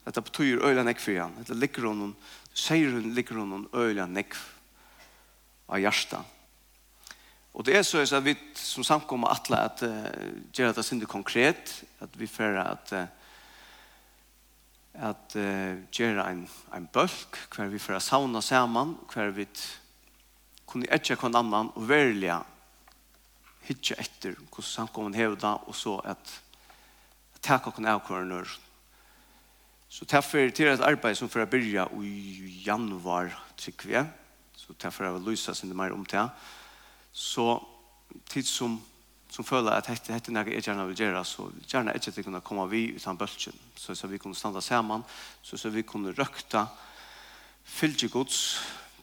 At 0.07 0.17
det 0.17 0.25
betyr 0.25 0.65
øyla 0.65 0.85
nekk 0.87 1.03
for 1.03 1.21
han. 1.21 1.37
At 1.41 1.51
det 1.51 1.59
ligger 1.59 1.91
hun, 1.91 2.15
sier 2.57 2.95
hun 2.95 3.13
ligger 3.13 3.41
hun 3.43 3.69
øyla 3.77 4.07
nekk 4.09 4.39
av 5.69 5.83
hjertet. 5.83 6.35
Og 7.59 7.67
det 7.67 7.75
er 7.77 7.83
så 7.83 8.01
at 8.01 8.25
vi 8.25 8.37
som 8.57 8.87
samkommer 8.87 9.33
atle 9.35 9.59
at 9.59 9.83
uh, 9.83 10.05
gjør 10.55 10.77
det 10.77 10.85
sinne 10.87 11.09
konkret, 11.11 11.73
at 12.01 12.13
vi 12.17 12.29
fører 12.31 12.63
at 12.65 12.93
uh, 12.95 13.07
at 14.99 15.35
uh, 15.39 15.79
gjøre 15.95 16.25
en, 16.31 16.41
en 16.75 16.87
bølg, 16.91 17.37
hver 17.55 17.69
vi 17.71 17.79
fører 17.79 18.03
sauna 18.03 18.41
sammen, 18.43 18.97
hver 19.13 19.31
vi 19.31 19.47
kunne 20.67 20.89
etja 20.91 21.17
kvann 21.19 21.39
annan 21.39 21.71
og 21.77 21.87
verlige 21.89 22.41
hitje 23.67 23.97
etter 23.99 24.37
hvordan 24.39 24.69
samkommen 24.69 25.17
hever 25.17 25.37
da, 25.41 25.57
og 25.67 25.77
så 25.77 25.99
at 26.05 26.35
takk 27.43 27.71
og 27.71 27.81
avkvarene. 27.85 28.45
Så 29.89 30.05
derfor 30.05 30.51
til 30.51 30.69
et 30.69 30.85
arbeid 30.85 31.17
som 31.17 31.31
for 31.33 31.43
å 31.43 31.49
begynne 31.49 31.87
i 32.05 32.63
januar, 32.67 33.33
tykker 33.57 33.89
vi, 33.89 34.05
så 34.57 34.75
derfor 34.83 35.05
har 35.05 35.17
vi 35.17 35.31
lyset 35.31 35.57
sin 35.57 35.77
mer 35.77 35.95
om 35.97 36.05
det, 36.05 36.29
så 37.13 37.57
tid 38.29 38.47
som 38.47 38.79
som 39.29 39.45
føler 39.45 39.75
at 39.77 39.89
hette 39.91 40.13
er 40.13 40.33
noe 40.33 40.49
jeg 40.49 40.65
gjerne 40.65 40.87
vil 40.89 41.03
gjøre, 41.05 41.23
så 41.27 41.49
gjerne 41.69 41.93
ikke 41.97 42.13
til 42.15 42.25
kunne 42.27 42.41
komme 42.45 42.65
vi 42.71 42.87
utan 42.97 43.19
bølgen, 43.21 43.57
så, 43.77 43.95
så 43.95 44.09
vi 44.09 44.21
kunne 44.21 44.37
standa 44.37 44.63
sammen, 44.65 45.05
så, 45.43 45.59
så 45.61 45.71
vi 45.73 45.85
kunne 45.87 46.15
røkta, 46.17 46.65
fylgje 47.69 48.09
gods, 48.09 48.39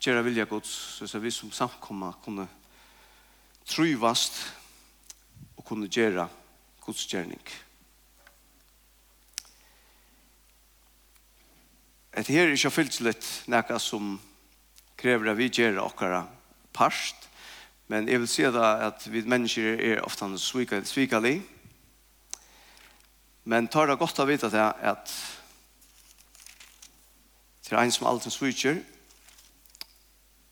gjøre 0.02 0.24
vilja 0.26 0.48
gods, 0.50 0.72
så, 0.98 1.08
så 1.08 1.22
vi 1.22 1.32
som 1.34 1.54
samkommer 1.54 2.18
kunne 2.26 2.48
trivast 3.66 4.42
og 5.58 5.66
kunne 5.66 5.90
gjøre 5.90 6.28
Guds 6.86 7.06
gjerning. 7.10 7.42
Et 12.16 12.28
her 12.32 12.48
er 12.48 12.56
ikke 12.56 12.72
fyllt 12.72 13.02
litt 13.04 13.26
noe 13.52 13.80
som 13.84 14.16
krever 14.96 15.34
at 15.34 15.40
vi 15.40 15.50
gjør 15.52 15.82
akkurat 15.84 16.32
parst, 16.76 17.28
men 17.92 18.08
jeg 18.10 18.22
vil 18.22 18.30
si 18.30 18.46
da 18.50 18.70
at 18.88 19.04
vi 19.12 19.26
mennesker 19.28 19.82
er 19.84 20.04
ofte 20.06 20.30
svikelig, 20.40 21.36
men 23.46 23.68
tar 23.70 23.92
det 23.92 24.00
godt 24.00 24.24
å 24.24 24.26
vite 24.26 24.50
det 24.50 24.64
at 24.64 25.12
til 27.66 27.78
en 27.78 27.92
som 27.94 28.08
alltid 28.08 28.34
sviker, 28.34 28.80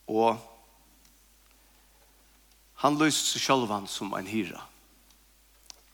og 0.09 0.37
Han 2.83 2.99
løst 2.99 3.31
seg 3.31 3.41
selv 3.45 3.71
som 3.87 4.13
en 4.13 4.27
hyra. 4.27 4.59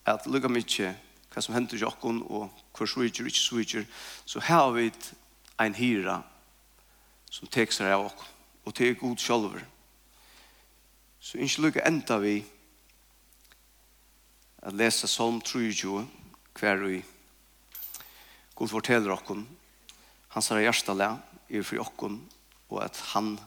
At 0.10 0.26
lukka 0.26 0.50
mykje 0.50 0.96
hva 1.30 1.42
som 1.46 1.54
hender 1.54 1.78
i 1.78 1.86
okkon 1.86 2.24
og 2.26 2.50
hva 2.74 2.88
sviger 2.90 3.28
og 3.28 3.30
ikke 3.30 3.44
sviger, 3.44 3.86
så 4.26 4.42
har 4.42 4.72
vi 4.74 4.90
en 5.62 5.76
hyra 5.78 6.24
som 7.30 7.48
tek 7.48 7.72
seg 7.72 7.94
av 7.94 8.08
oss 8.08 8.32
og 8.66 8.74
til 8.76 8.98
god 8.98 9.22
sjølver. 9.22 9.62
Så 11.22 11.38
ikke 11.38 11.68
lukka 11.68 11.86
enda 11.86 12.18
vi 12.24 12.40
at 14.66 14.74
lese 14.74 15.08
Psalm 15.08 15.40
23 15.42 16.02
hver 16.60 16.82
vi 16.84 17.04
god 18.56 18.74
forteller 18.74 19.14
oss 19.14 19.30
han 20.30 20.46
herre 20.50 20.66
hjertelig 20.66 21.12
er 21.50 21.64
fri 21.64 21.80
oss 21.80 21.94
og 22.70 22.82
at 22.84 22.98
han 23.14 23.38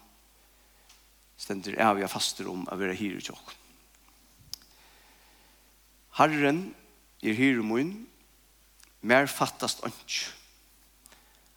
stender 1.42 1.78
av 1.83 1.98
jeg 1.98 2.11
faster 2.11 2.48
om 2.50 2.64
å 2.70 2.78
være 2.78 2.96
hyre 2.98 3.20
til 3.24 3.35
oss. 3.35 3.59
Herren 6.18 6.66
er 7.24 7.37
hyre 7.38 7.64
min, 7.64 7.94
mer 9.00 9.26
fattast 9.26 9.83
ønsk. 9.87 10.28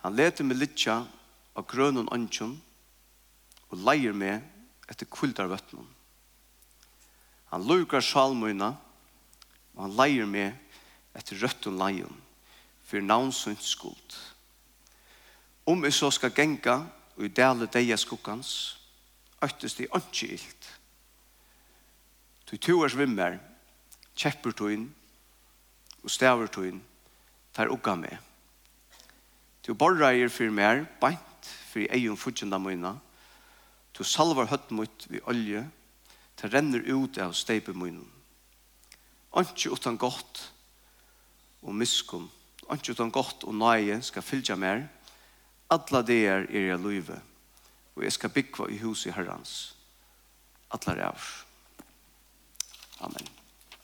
Han 0.06 0.16
leter 0.16 0.48
med 0.48 0.62
litt 0.62 0.86
av 0.88 1.66
grønnen 1.68 2.08
ønsken 2.14 2.56
og 3.70 3.84
leier 3.84 4.16
med 4.16 4.42
etter 4.90 5.10
kuldarvøttene. 5.12 5.86
Han 7.52 7.68
lukar 7.68 8.04
salmøyna 8.04 8.74
og 9.76 9.82
han 9.84 9.98
leier 9.98 10.30
med 10.30 10.56
etter 11.16 11.40
røtten 11.40 11.78
leien, 11.80 12.12
for 12.86 13.04
navnsunds 13.04 13.68
skuld. 13.76 14.16
Om 15.66 15.84
jeg 15.88 15.96
så 15.98 16.12
skal 16.14 16.34
genga 16.36 16.84
og 17.16 17.24
i 17.26 17.32
dele 17.34 17.68
deia 17.72 17.98
skukkans, 17.98 18.52
høyttest 19.46 19.80
det 19.80 19.90
ikke 19.90 20.34
ilt. 20.36 20.70
Tu 22.46 22.58
er 22.82 22.92
svimmer, 22.94 23.40
kjepper 24.16 24.54
inn 24.72 24.90
og 26.04 26.12
staver 26.14 26.50
inn, 26.66 26.82
tar 27.54 27.72
ugga 27.74 27.96
med. 27.96 28.18
Tu 29.66 29.74
borra 29.74 30.14
er 30.14 30.30
fyrir 30.30 30.54
mer, 30.54 30.86
beint, 31.02 31.50
fyrir 31.72 31.90
egen 31.98 32.18
fudgjenda 32.18 32.60
møyna, 32.62 32.96
tu 33.94 34.04
salvar 34.04 34.50
høtt 34.52 34.70
mot 34.72 35.08
vi 35.10 35.22
olje, 35.26 35.64
ta 36.38 36.50
renner 36.52 36.86
ut 36.86 37.18
av 37.18 37.34
steipe 37.34 37.74
møyna. 37.74 38.04
Anki 39.36 39.72
utan 39.74 39.98
gott 39.98 40.44
og 41.66 41.74
miskunn, 41.74 42.30
anki 42.70 42.94
utan 42.94 43.12
gott 43.12 43.44
og 43.44 43.58
nøye 43.58 43.98
skal 44.06 44.24
fylgja 44.24 44.56
mer, 44.56 44.86
alla 45.74 46.04
det 46.06 46.22
er 46.30 46.46
i 46.54 46.68
er 46.70 46.78
løyve 46.78 47.18
og 47.96 48.04
jeg 48.04 48.14
skal 48.14 48.30
bygge 48.30 48.72
i 48.72 48.78
hus 48.84 49.06
i 49.06 49.14
herrens. 49.16 49.76
Atler 50.74 51.02
av. 51.08 51.32
Amen. 53.00 53.45